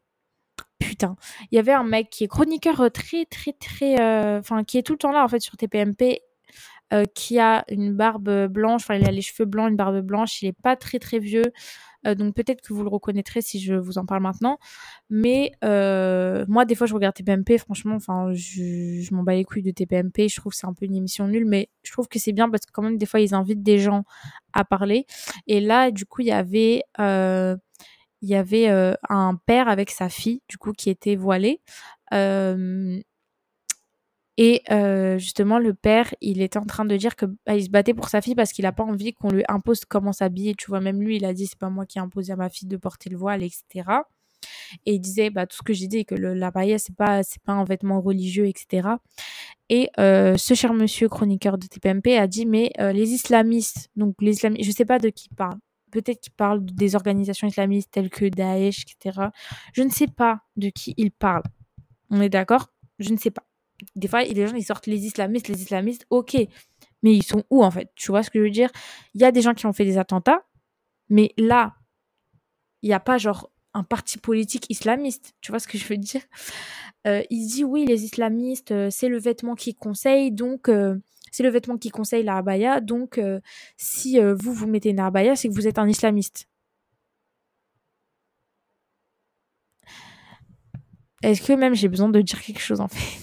putain. 0.83 1.17
Il 1.51 1.57
y 1.57 1.59
avait 1.59 1.73
un 1.73 1.85
mec 1.85 2.11
qui 2.11 2.25
est 2.25 2.29
chroniqueur 2.29 2.81
euh, 2.81 2.89
très, 2.89 3.25
très, 3.27 3.53
très. 3.53 4.01
Euh, 4.01 4.39
enfin, 4.39 4.65
qui 4.65 4.79
est 4.79 4.83
tout 4.83 4.93
le 4.93 4.99
temps 4.99 5.13
là, 5.13 5.25
en 5.25 5.29
fait, 5.29 5.41
sur 5.41 5.57
TPMP. 5.57 6.21
Euh, 6.93 7.07
qui 7.15 7.39
a 7.39 7.65
une 7.71 7.95
barbe 7.95 8.49
blanche, 8.49 8.83
enfin 8.83 8.97
il 8.97 9.09
a 9.09 9.11
les 9.11 9.23
cheveux 9.23 9.47
blancs, 9.47 9.71
une 9.71 9.77
barbe 9.77 10.01
blanche, 10.01 10.43
il 10.43 10.49
est 10.49 10.61
pas 10.63 10.77
très 10.77 10.99
très 10.99 11.21
vieux, 11.21 11.51
donc 12.05 12.35
peut-être 12.35 12.61
que 12.61 12.73
vous 12.73 12.83
le 12.83 12.89
reconnaîtrez 12.89 13.43
si 13.43 13.61
je 13.61 13.75
vous 13.75 13.99
en 13.99 14.07
parle 14.07 14.23
maintenant. 14.23 14.59
Mais 15.11 15.53
moi 15.63 16.65
des 16.65 16.75
fois 16.75 16.87
je 16.87 16.95
regarde 16.95 17.15
TPMP, 17.15 17.59
franchement, 17.59 17.95
enfin 17.95 18.33
je, 18.33 19.01
je 19.03 19.15
m'en 19.15 19.23
bats 19.23 19.35
les 19.35 19.45
couilles 19.45 19.63
de 19.63 19.71
TPMP, 19.71 20.29
je 20.29 20.37
trouve 20.37 20.53
que 20.53 20.59
c'est 20.59 20.67
un 20.67 20.75
peu 20.75 20.87
une 20.87 20.97
émission 20.97 21.29
nulle, 21.29 21.47
mais 21.47 21.69
je 21.83 21.93
trouve 21.93 22.09
que 22.09 22.19
c'est 22.19 22.33
bien 22.33 22.51
parce 22.51 22.67
que 22.67 22.73
quand 22.73 22.83
même 22.83 22.99
des 22.99 23.07
fois 23.07 23.21
ils 23.21 23.35
invitent 23.35 23.63
des 23.63 23.79
gens 23.79 24.05
à 24.53 24.65
parler. 24.65 25.07
Et 25.47 25.61
là 25.61 25.91
du 25.91 26.07
coup 26.07 26.23
il 26.23 26.29
y 26.29 26.33
avait 26.33 26.83
il 28.23 28.29
y 28.29 28.37
avait 28.37 28.71
euh, 28.71 28.95
un 29.09 29.37
père 29.47 29.69
avec 29.69 29.91
sa 29.91 30.09
fille, 30.09 30.41
du 30.49 30.57
coup, 30.57 30.73
qui 30.73 30.89
était 30.91 31.17
voilée. 31.17 31.61
Euh, 32.15 33.01
et 34.39 34.63
euh, 34.71 35.19
justement, 35.19 35.59
le 35.59 35.75
père, 35.75 36.15
il 36.21 36.41
était 36.41 36.59
en 36.59 36.65
train 36.65 36.85
de 36.85 36.97
dire 36.97 37.17
que 37.17 37.27
bah, 37.47 37.55
il 37.55 37.65
se 37.65 37.71
battait 37.71 37.95
pour 37.95 38.09
sa 38.09 38.23
fille 38.23 38.35
parce 38.35 38.53
qu'il 38.53 38.65
n'a 38.65 38.73
pas 38.73 38.85
envie 38.85 39.13
qu'on 39.13 39.31
lui 39.31 39.45
impose 39.49 39.85
comment 39.85 40.13
s'habiller. 40.13 40.55
Tu 40.55 40.69
vois, 40.69 40.81
même 40.81 41.03
lui, 41.03 41.17
il 41.17 41.25
a 41.25 41.35
dit 41.35 41.47
c'est 41.47 41.59
pas 41.59 41.69
moi 41.71 41.85
qui 41.87 41.99
ai 41.99 42.01
imposé 42.01 42.33
à 42.33 42.37
ma 42.37 42.49
fille 42.49 42.69
de 42.69 42.77
porter 42.77 43.11
le 43.11 43.17
voile, 43.19 43.43
etc. 43.43 43.89
Et 44.87 44.95
il 44.95 45.01
disait 45.01 45.31
bah, 45.31 45.47
tout 45.47 45.57
ce 45.59 45.63
que 45.63 45.75
j'ai 45.75 45.87
dit, 45.87 46.07
que 46.07 46.15
le, 46.15 46.35
la 46.35 46.51
paille, 46.51 46.79
c'est 46.79 46.97
pas 46.97 47.23
c'est 47.23 47.43
pas 47.43 47.53
un 47.53 47.65
vêtement 47.65 48.01
religieux, 48.01 48.47
etc. 48.47 48.89
Et 49.69 49.91
ce 49.97 50.55
cher 50.55 50.75
monsieur 50.75 51.09
chroniqueur 51.09 51.59
de 51.59 51.67
TPMP 51.67 52.17
a 52.19 52.27
dit 52.27 52.47
mais 52.47 52.73
les 52.79 53.11
islamistes, 53.13 53.91
donc 53.97 54.15
les 54.21 54.33
islamistes, 54.33 54.65
je 54.65 54.73
sais 54.73 54.85
pas 54.85 54.99
de 54.99 55.11
qui 55.11 55.29
il 55.31 55.37
parle, 55.37 55.59
peut-être 55.91 56.21
qu'il 56.21 56.33
parle 56.33 56.65
des 56.65 56.97
organisations 56.97 57.47
islamistes 57.47 57.91
telles 57.93 58.11
que 58.11 58.27
Daesh, 58.27 58.85
etc. 58.85 59.29
Je 59.75 59.83
ne 59.83 59.91
sais 59.91 60.09
pas 60.09 60.41
de 60.57 60.71
qui 60.71 60.95
il 60.97 61.13
parle. 61.13 61.43
On 62.11 62.21
est 62.21 62.29
d'accord? 62.31 62.69
Je 62.99 63.13
ne 63.13 63.19
sais 63.19 63.31
pas. 63.31 63.45
Des 63.97 64.09
fois, 64.09 64.23
les 64.23 64.47
gens, 64.47 64.55
ils 64.55 64.65
sortent 64.65 64.87
les 64.87 65.07
islamistes, 65.07 65.49
les 65.49 65.63
islamistes, 65.63 66.07
ok. 66.11 66.37
Mais 67.03 67.15
ils 67.15 67.23
sont 67.23 67.45
où, 67.51 67.65
en 67.65 67.71
fait? 67.71 67.91
Tu 67.95 68.11
vois 68.11 68.23
ce 68.23 68.31
que 68.31 68.39
je 68.39 68.45
veux 68.45 68.51
dire? 68.51 68.71
Il 69.15 69.21
y 69.21 69.25
a 69.25 69.33
des 69.33 69.43
gens 69.43 69.55
qui 69.55 69.67
ont 69.67 69.73
fait 69.73 69.85
des 69.85 69.99
attentats, 69.99 70.45
mais 71.09 71.33
là, 71.37 71.75
il 72.83 72.89
n'y 72.89 72.95
a 72.95 73.01
pas, 73.01 73.19
genre, 73.19 73.51
un 73.75 73.85
parti 73.85 74.19
politique 74.19 74.67
islamiste. 74.69 75.35
Tu 75.41 75.53
vois 75.53 75.59
ce 75.59 75.67
que 75.67 75.79
je 75.79 75.87
veux 75.87 75.97
dire? 75.97 76.23
Euh, 77.07 77.23
Il 77.31 77.47
dit, 77.47 77.65
oui, 77.65 77.85
les 77.87 78.05
islamistes, 78.05 78.73
euh, 78.73 78.89
c'est 78.91 79.09
le 79.09 79.19
vêtement 79.19 79.55
qui 79.55 79.75
conseille, 79.75 80.33
donc... 80.33 80.69
Euh, 80.69 80.97
c'est 81.35 81.43
le 81.45 81.49
vêtement 81.49 81.79
qui 81.79 81.89
conseille 81.89 82.25
la 82.25 82.37
abaya. 82.37 82.81
Donc, 82.81 83.17
euh, 83.17 83.41
si 83.79 84.21
vous, 84.21 84.53
vous 84.53 84.67
mettez 84.67 84.91
une 84.91 85.01
abaya, 85.01 85.35
c'est 85.35 85.49
que 85.49 85.55
vous 85.55 85.67
êtes 85.67 85.79
un 85.79 85.89
islamiste. 85.89 86.47
Est-ce 91.23 91.41
que 91.41 91.55
même 91.55 91.75
j'ai 91.75 91.89
besoin 91.89 92.11
de 92.11 92.21
dire 92.21 92.43
quelque 92.43 92.61
chose 92.61 92.81
en 92.83 92.89
fait? 92.89 93.22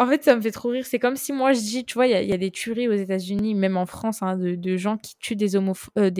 En 0.00 0.06
fait, 0.06 0.24
ça 0.24 0.34
me 0.34 0.40
fait 0.40 0.50
trop 0.50 0.70
rire. 0.70 0.86
C'est 0.86 0.98
comme 0.98 1.14
si 1.14 1.30
moi 1.30 1.52
je 1.52 1.60
dis, 1.60 1.84
tu 1.84 1.92
vois, 1.92 2.06
il 2.06 2.26
y, 2.26 2.32
a 2.32 2.38
des 2.38 2.50
tueries 2.50 2.88
aux 2.88 2.94
États-Unis, 2.94 3.54
même 3.54 3.76
en 3.76 3.84
France, 3.84 4.22
hein, 4.22 4.38
de, 4.38 4.76
gens 4.78 4.96
qui 4.96 5.14
tuent 5.18 5.36
des, 5.36 5.56
euh, 5.56 6.10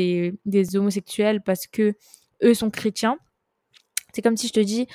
des, 0.45 0.77
homosexuels 0.77 1.41
parce 1.41 1.67
que 1.67 1.95
eux 2.43 2.53
sont 2.53 2.69
chrétiens. 2.69 3.17
C'est 4.13 4.21
comme 4.21 4.37
si 4.37 4.49
je 4.49 4.53
te 4.53 4.61
dis, 4.61 4.87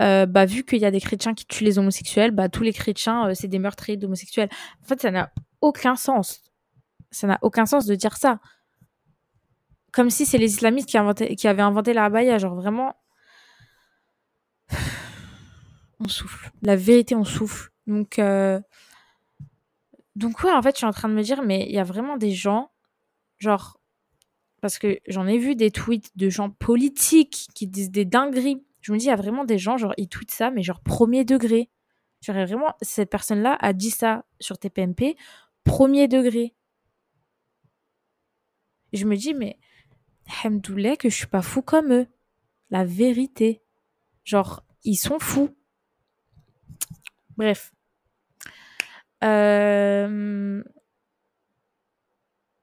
euh, 0.00 0.24
bah, 0.24 0.46
vu 0.46 0.62
qu'il 0.62 0.78
y 0.78 0.84
a 0.84 0.92
des 0.92 1.00
chrétiens 1.00 1.34
qui 1.34 1.46
tuent 1.46 1.64
les 1.64 1.80
homosexuels, 1.80 2.30
bah, 2.30 2.48
tous 2.48 2.62
les 2.62 2.72
chrétiens, 2.72 3.26
euh, 3.28 3.34
c'est 3.34 3.48
des 3.48 3.58
meurtriers 3.58 3.96
d'homosexuels. 3.96 4.50
En 4.84 4.86
fait, 4.86 5.02
ça 5.02 5.10
n'a 5.10 5.32
aucun 5.60 5.96
sens. 5.96 6.40
Ça 7.10 7.26
n'a 7.26 7.40
aucun 7.42 7.66
sens 7.66 7.86
de 7.86 7.96
dire 7.96 8.16
ça. 8.16 8.38
Comme 9.92 10.10
si 10.10 10.26
c'est 10.26 10.38
les 10.38 10.52
islamistes 10.52 10.88
qui, 10.88 11.34
qui 11.34 11.48
avaient 11.48 11.62
inventé 11.62 11.92
la 11.92 12.04
abaya. 12.04 12.38
Genre 12.38 12.54
vraiment. 12.54 12.94
On 15.98 16.06
souffle. 16.06 16.52
La 16.62 16.76
vérité, 16.76 17.16
on 17.16 17.24
souffle. 17.24 17.72
Donc, 17.88 18.18
euh... 18.18 18.60
donc 20.14 20.42
ouais, 20.44 20.52
en 20.52 20.62
fait, 20.62 20.72
je 20.72 20.78
suis 20.78 20.86
en 20.86 20.92
train 20.92 21.08
de 21.08 21.14
me 21.14 21.22
dire, 21.22 21.42
mais 21.42 21.64
il 21.66 21.72
y 21.72 21.78
a 21.78 21.84
vraiment 21.84 22.18
des 22.18 22.32
gens, 22.32 22.70
genre, 23.38 23.80
parce 24.60 24.78
que 24.78 25.00
j'en 25.08 25.26
ai 25.26 25.38
vu 25.38 25.56
des 25.56 25.70
tweets 25.70 26.16
de 26.16 26.28
gens 26.28 26.50
politiques 26.50 27.48
qui 27.54 27.66
disent 27.66 27.90
des 27.90 28.04
dingueries 28.04 28.62
Je 28.82 28.92
me 28.92 28.98
dis, 28.98 29.06
il 29.06 29.08
y 29.08 29.12
a 29.12 29.16
vraiment 29.16 29.44
des 29.44 29.58
gens, 29.58 29.78
genre, 29.78 29.94
ils 29.96 30.08
tweetent 30.08 30.30
ça, 30.30 30.50
mais 30.50 30.62
genre 30.62 30.80
premier 30.82 31.24
degré. 31.24 31.70
Genre, 32.20 32.36
vraiment, 32.36 32.74
cette 32.82 33.10
personne-là 33.10 33.56
a 33.60 33.72
dit 33.72 33.90
ça 33.90 34.26
sur 34.38 34.58
TPMP, 34.58 35.16
premier 35.64 36.08
degré. 36.08 36.54
je 38.92 39.06
me 39.06 39.16
dis, 39.16 39.32
mais 39.32 39.58
Hamdoulet, 40.44 40.98
que 40.98 41.08
je 41.08 41.16
suis 41.16 41.26
pas 41.26 41.42
fou 41.42 41.62
comme 41.62 41.92
eux. 41.92 42.06
La 42.70 42.84
vérité. 42.84 43.62
Genre, 44.24 44.62
ils 44.84 44.96
sont 44.96 45.18
fous. 45.18 45.56
Bref. 47.38 47.72
Euh, 49.24 50.62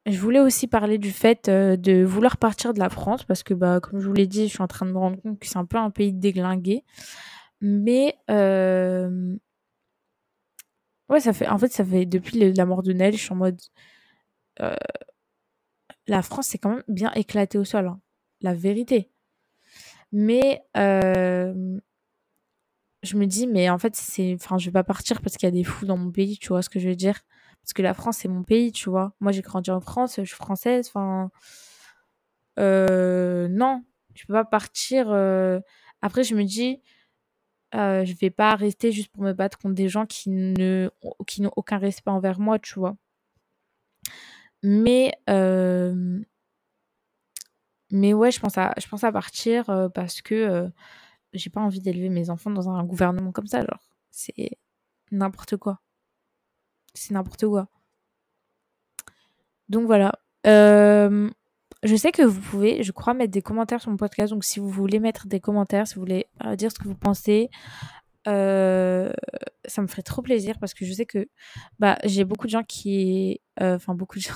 je 0.05 0.19
voulais 0.19 0.39
aussi 0.39 0.67
parler 0.67 0.97
du 0.97 1.11
fait 1.11 1.49
euh, 1.49 1.75
de 1.77 2.03
vouloir 2.03 2.37
partir 2.37 2.73
de 2.73 2.79
la 2.79 2.89
France 2.89 3.23
parce 3.23 3.43
que, 3.43 3.53
bah, 3.53 3.79
comme 3.79 3.99
je 3.99 4.07
vous 4.07 4.13
l'ai 4.13 4.27
dit, 4.27 4.47
je 4.47 4.53
suis 4.53 4.61
en 4.61 4.67
train 4.67 4.85
de 4.85 4.91
me 4.91 4.97
rendre 4.97 5.21
compte 5.21 5.39
que 5.39 5.47
c'est 5.47 5.57
un 5.57 5.65
peu 5.65 5.77
un 5.77 5.89
pays 5.89 6.13
déglingué. 6.13 6.83
Mais 7.61 8.17
euh, 8.29 9.35
ouais, 11.09 11.19
ça 11.19 11.33
fait. 11.33 11.47
En 11.47 11.57
fait, 11.57 11.71
ça 11.71 11.85
fait 11.85 12.05
depuis 12.05 12.53
la 12.53 12.65
mort 12.65 12.83
de 12.83 12.93
Nel, 12.93 13.13
je 13.13 13.19
suis 13.19 13.33
en 13.33 13.35
mode. 13.37 13.59
la 16.07 16.21
France, 16.21 16.47
c'est 16.47 16.57
quand 16.57 16.69
même 16.69 16.83
bien 16.87 17.11
éclaté 17.13 17.57
au 17.57 17.63
sol. 17.63 17.87
Hein. 17.87 17.99
La 18.41 18.53
vérité. 18.53 19.09
Mais 20.11 20.63
je 23.05 23.17
me 23.17 23.25
dis, 23.25 23.47
mais 23.47 23.69
en 23.69 23.77
fait, 23.77 23.95
c'est, 23.95 24.35
enfin, 24.35 24.57
je 24.57 24.65
vais 24.65 24.71
pas 24.71 24.83
partir 24.83 25.21
parce 25.21 25.37
qu'il 25.37 25.47
y 25.47 25.51
a 25.51 25.51
des 25.51 25.63
fous 25.63 25.85
dans 25.85 25.97
mon 25.97 26.11
pays, 26.11 26.37
tu 26.37 26.49
vois 26.49 26.61
ce 26.61 26.69
que 26.69 26.79
je 26.79 26.89
veux 26.89 26.95
dire? 26.95 27.21
Parce 27.61 27.73
que 27.73 27.81
la 27.81 27.93
France, 27.93 28.17
c'est 28.17 28.27
mon 28.27 28.43
pays, 28.43 28.71
tu 28.71 28.89
vois. 28.89 29.13
Moi, 29.19 29.31
j'ai 29.31 29.41
grandi 29.41 29.71
en 29.71 29.81
France, 29.81 30.15
je 30.17 30.23
suis 30.23 30.35
française, 30.35 30.87
enfin, 30.87 31.31
euh, 32.59 33.47
non, 33.49 33.83
je 34.13 34.25
peux 34.25 34.33
pas 34.33 34.45
partir. 34.45 35.07
Euh. 35.09 35.59
Après, 36.01 36.23
je 36.23 36.35
me 36.35 36.43
dis, 36.43 36.81
euh, 37.75 38.05
je 38.05 38.13
vais 38.15 38.29
pas 38.29 38.55
rester 38.55 38.91
juste 38.91 39.09
pour 39.11 39.23
me 39.23 39.33
battre 39.33 39.57
contre 39.57 39.75
des 39.75 39.89
gens 39.89 40.05
qui 40.05 40.29
ne, 40.29 40.89
qui 41.27 41.41
n'ont 41.41 41.51
aucun 41.55 41.77
respect 41.77 42.11
envers 42.11 42.39
moi, 42.39 42.59
tu 42.59 42.79
vois. 42.79 42.97
Mais, 44.63 45.11
euh, 45.29 46.19
mais 47.91 48.13
ouais, 48.13 48.31
je 48.31 48.39
pense 48.39 48.57
à, 48.57 48.73
je 48.77 48.87
pense 48.87 49.03
à 49.03 49.11
partir 49.11 49.65
parce 49.93 50.21
que 50.21 50.69
j'ai 51.37 51.49
pas 51.49 51.61
envie 51.61 51.81
d'élever 51.81 52.09
mes 52.09 52.29
enfants 52.29 52.51
dans 52.51 52.69
un 52.69 52.83
gouvernement 52.83 53.31
comme 53.31 53.47
ça, 53.47 53.59
genre. 53.59 53.89
C'est 54.11 54.57
n'importe 55.11 55.57
quoi. 55.57 55.81
C'est 56.93 57.13
n'importe 57.13 57.45
quoi. 57.45 57.67
Donc 59.69 59.85
voilà. 59.85 60.19
Euh, 60.47 61.29
je 61.83 61.95
sais 61.95 62.11
que 62.11 62.21
vous 62.21 62.39
pouvez, 62.41 62.83
je 62.83 62.91
crois, 62.91 63.13
mettre 63.13 63.31
des 63.31 63.41
commentaires 63.41 63.81
sur 63.81 63.91
mon 63.91 63.97
podcast. 63.97 64.31
Donc 64.31 64.43
si 64.43 64.59
vous 64.59 64.69
voulez 64.69 64.99
mettre 64.99 65.27
des 65.27 65.39
commentaires, 65.39 65.87
si 65.87 65.95
vous 65.95 66.01
voulez 66.01 66.27
euh, 66.45 66.55
dire 66.55 66.71
ce 66.71 66.79
que 66.79 66.87
vous 66.87 66.95
pensez, 66.95 67.49
euh, 68.27 69.11
ça 69.65 69.81
me 69.81 69.87
ferait 69.87 70.01
trop 70.01 70.21
plaisir 70.21 70.57
parce 70.59 70.73
que 70.73 70.85
je 70.85 70.93
sais 70.93 71.05
que 71.05 71.27
bah, 71.79 71.97
j'ai 72.03 72.23
beaucoup 72.25 72.47
de 72.47 72.51
gens 72.51 72.63
qui. 72.63 73.41
Enfin, 73.59 73.95
beaucoup 73.95 74.17
de 74.17 74.23
gens. 74.23 74.33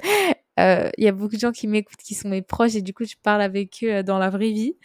Il 0.58 1.04
y 1.04 1.08
a 1.08 1.12
beaucoup 1.12 1.34
de 1.34 1.40
gens 1.40 1.52
qui 1.52 1.66
m'écoutent, 1.66 1.98
qui 1.98 2.14
sont 2.14 2.28
mes 2.28 2.42
proches 2.42 2.74
et 2.76 2.82
du 2.82 2.94
coup, 2.94 3.04
je 3.04 3.14
parle 3.22 3.42
avec 3.42 3.84
eux 3.84 4.02
dans 4.02 4.18
la 4.18 4.30
vraie 4.30 4.52
vie. 4.52 4.76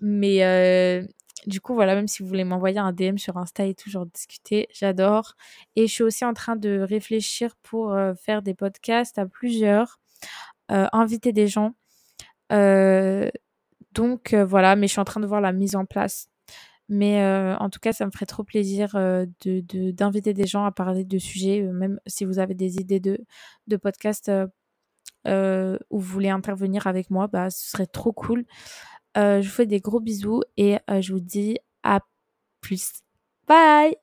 Mais 0.00 0.44
euh, 0.44 1.04
du 1.46 1.60
coup, 1.60 1.74
voilà, 1.74 1.94
même 1.94 2.08
si 2.08 2.22
vous 2.22 2.28
voulez 2.28 2.44
m'envoyer 2.44 2.78
un 2.78 2.92
DM 2.92 3.16
sur 3.16 3.36
Insta 3.36 3.64
et 3.66 3.74
tout, 3.74 3.90
genre 3.90 4.06
discuter, 4.06 4.68
j'adore. 4.72 5.34
Et 5.76 5.86
je 5.86 5.92
suis 5.92 6.04
aussi 6.04 6.24
en 6.24 6.34
train 6.34 6.56
de 6.56 6.80
réfléchir 6.80 7.56
pour 7.62 7.92
euh, 7.92 8.14
faire 8.14 8.42
des 8.42 8.54
podcasts 8.54 9.18
à 9.18 9.26
plusieurs, 9.26 9.98
euh, 10.70 10.86
inviter 10.92 11.32
des 11.32 11.48
gens. 11.48 11.74
donc 13.92 14.34
voilà, 14.34 14.76
mais 14.76 14.86
je 14.86 14.92
suis 14.92 15.00
en 15.00 15.04
train 15.04 15.20
de 15.20 15.26
voir 15.26 15.40
la 15.40 15.52
mise 15.52 15.76
en 15.76 15.84
place. 15.84 16.28
Mais 16.90 17.22
en 17.60 17.68
tout 17.70 17.80
cas, 17.80 17.92
ça 17.92 18.06
me 18.06 18.10
ferait 18.10 18.26
trop 18.26 18.44
plaisir 18.44 18.92
de 18.94 19.90
d'inviter 19.92 20.32
des 20.34 20.46
gens 20.46 20.64
à 20.64 20.72
parler 20.72 21.04
de 21.04 21.18
sujets, 21.18 21.60
même 21.62 22.00
si 22.06 22.24
vous 22.24 22.38
avez 22.38 22.54
des 22.54 22.76
idées 22.76 23.00
de, 23.00 23.18
de 23.66 23.76
podcasts 23.76 24.30
où 25.26 26.00
vous 26.00 26.12
voulez 26.12 26.30
intervenir 26.30 26.86
avec 26.86 27.10
moi, 27.10 27.26
bah, 27.26 27.50
ce 27.50 27.70
serait 27.70 27.86
trop 27.86 28.12
cool. 28.12 28.44
Euh, 29.16 29.40
je 29.42 29.48
vous 29.48 29.54
fais 29.54 29.66
des 29.66 29.80
gros 29.80 30.00
bisous 30.00 30.42
et 30.56 30.78
euh, 30.90 31.00
je 31.00 31.12
vous 31.12 31.20
dis 31.20 31.58
à 31.82 32.00
plus. 32.60 32.92
Bye 33.46 33.96